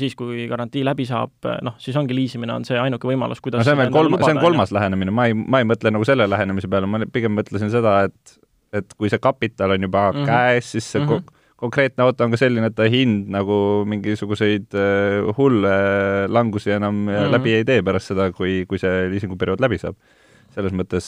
siis, 0.00 0.16
kui 0.18 0.48
garantii 0.50 0.84
läbi 0.86 1.06
saab, 1.08 1.50
noh, 1.66 1.78
siis 1.82 1.96
ongi 1.98 2.16
liisimine 2.16 2.54
on 2.56 2.66
see 2.68 2.78
ainuke 2.80 3.08
võimalus, 3.08 3.42
kuidas 3.44 3.62
no 3.62 3.68
see 3.68 3.76
on 3.76 3.84
veel 3.84 3.94
kolm, 3.94 4.18
see 4.22 4.36
on 4.36 4.42
kolmas 4.42 4.74
ja. 4.74 4.80
lähenemine, 4.80 5.14
ma 5.14 5.30
ei, 5.30 5.38
ma 5.38 5.62
ei 5.62 5.68
mõtle 5.68 5.94
nagu 5.94 6.08
selle 6.08 6.28
lähenemise 6.30 6.70
peale, 6.72 6.90
ma 6.90 7.02
pigem 7.12 7.36
mõtlesin 7.38 7.72
seda, 7.72 8.02
et 8.10 8.36
et 8.76 8.96
kui 8.98 9.08
see 9.08 9.22
kapital 9.22 9.72
on 9.72 9.86
juba 9.86 10.10
mm 10.10 10.16
-hmm. 10.18 10.26
käes, 10.26 10.72
siis 10.74 10.92
see 10.92 11.00
mm 11.00 11.08
-hmm 11.08 11.35
konkreetne 11.60 12.04
auto 12.04 12.26
on 12.26 12.34
ka 12.34 12.40
selline, 12.40 12.68
et 12.68 12.76
ta 12.76 12.86
hind 12.90 13.30
nagu 13.32 13.56
mingisuguseid 13.88 14.76
uh, 14.76 15.32
hulle 15.38 15.74
langusi 16.28 16.74
enam 16.76 16.94
mm 16.94 17.08
-hmm. 17.08 17.32
läbi 17.32 17.54
ei 17.56 17.64
tee 17.64 17.82
pärast 17.82 18.12
seda, 18.12 18.30
kui, 18.32 18.64
kui 18.68 18.78
see 18.78 19.08
liisinguperiood 19.12 19.60
läbi 19.60 19.78
saab. 19.78 19.96
selles 20.56 20.72
mõttes 20.72 21.04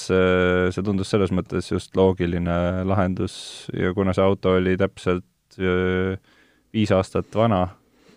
see 0.74 0.82
tundus 0.84 1.08
selles 1.08 1.30
mõttes 1.32 1.70
just 1.72 1.96
loogiline 1.96 2.84
lahendus 2.84 3.70
ja 3.72 3.94
kuna 3.94 4.12
see 4.12 4.24
auto 4.24 4.50
oli 4.58 4.76
täpselt 4.76 5.24
viis 6.74 6.92
aastat 6.92 7.32
vana, 7.34 7.68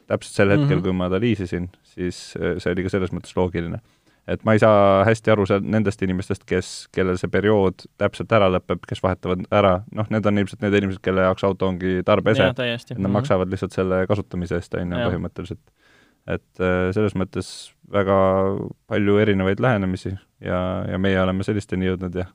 täpselt 0.07 0.35
sel 0.35 0.49
hetkel 0.49 0.67
mm, 0.67 0.79
-hmm. 0.79 0.83
kui 0.83 0.93
ma 0.93 1.09
ta 1.09 1.19
liisisin, 1.19 1.69
siis 1.83 2.35
see 2.35 2.71
oli 2.73 2.83
ka 2.83 2.89
selles 2.89 3.13
mõttes 3.15 3.31
loogiline 3.35 3.79
et 4.31 4.43
ma 4.47 4.55
ei 4.55 4.61
saa 4.61 5.03
hästi 5.07 5.33
aru 5.33 5.45
seal 5.49 5.63
nendest 5.73 6.01
inimestest, 6.05 6.45
kes, 6.47 6.69
kellel 6.95 7.17
see 7.19 7.31
periood 7.31 7.85
täpselt 8.01 8.31
ära 8.35 8.49
lõpeb, 8.53 8.83
kes 8.87 9.01
vahetavad 9.03 9.43
ära, 9.53 9.73
noh, 9.97 10.07
need 10.13 10.29
on 10.29 10.41
ilmselt 10.43 10.63
need 10.65 10.77
inimesed, 10.79 11.01
kelle 11.05 11.25
jaoks 11.27 11.45
auto 11.47 11.69
ongi 11.71 11.99
tarbeese, 12.07 12.51
et 12.51 12.61
nad 12.61 12.71
mm 12.71 12.95
-hmm. 12.95 13.17
maksavad 13.17 13.51
lihtsalt 13.51 13.75
selle 13.75 14.05
kasutamise 14.09 14.59
eest, 14.59 14.73
on 14.79 14.95
ju, 14.95 15.03
põhimõtteliselt. 15.09 15.63
et 16.27 16.61
äh, 16.61 16.91
selles 16.93 17.15
mõttes 17.17 17.73
väga 17.91 18.15
palju 18.87 19.17
erinevaid 19.17 19.59
lähenemisi 19.59 20.11
ja, 20.39 20.85
ja 20.87 20.97
meie 20.97 21.21
oleme 21.21 21.43
sellisteni 21.43 21.87
jõudnud 21.89 22.15
ja 22.15 22.25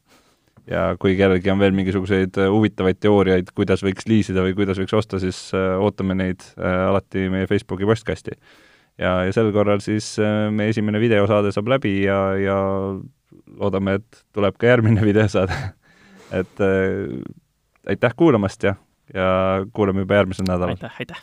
ja 0.67 0.97
kui 0.99 1.15
kellelgi 1.17 1.51
on 1.51 1.59
veel 1.59 1.73
mingisuguseid 1.73 2.39
äh, 2.39 2.51
huvitavaid 2.51 2.99
teooriaid, 3.01 3.53
kuidas 3.55 3.85
võiks 3.87 4.09
liisida 4.09 4.43
või 4.43 4.55
kuidas 4.55 4.79
võiks 4.79 4.97
osta, 4.99 5.19
siis 5.23 5.55
äh, 5.55 5.79
ootame 5.79 6.15
neid 6.15 6.43
alati 6.59 7.29
meie 7.31 7.47
Facebooki 7.47 7.87
postkasti 7.87 8.35
ja, 8.99 9.19
ja 9.27 9.33
sel 9.35 9.53
korral 9.55 9.83
siis 9.85 10.15
äh, 10.23 10.49
meie 10.55 10.75
esimene 10.75 11.01
videosaade 11.03 11.53
saab 11.55 11.69
läbi 11.77 11.99
ja, 12.05 12.21
ja 12.41 12.59
loodame, 13.57 13.99
et 14.01 14.25
tuleb 14.37 14.59
ka 14.61 14.75
järgmine 14.75 15.05
videosaade 15.11 15.57
et 16.33 16.61
äh, 16.61 17.23
aitäh 17.89 18.15
kuulamast 18.17 18.63
ja, 18.63 18.75
ja 19.15 19.67
kuuleme 19.73 20.05
juba 20.05 20.21
järgmisel 20.21 20.49
nädalal. 20.49 20.77
aitäh, 20.77 21.01
aitäh! 21.01 21.23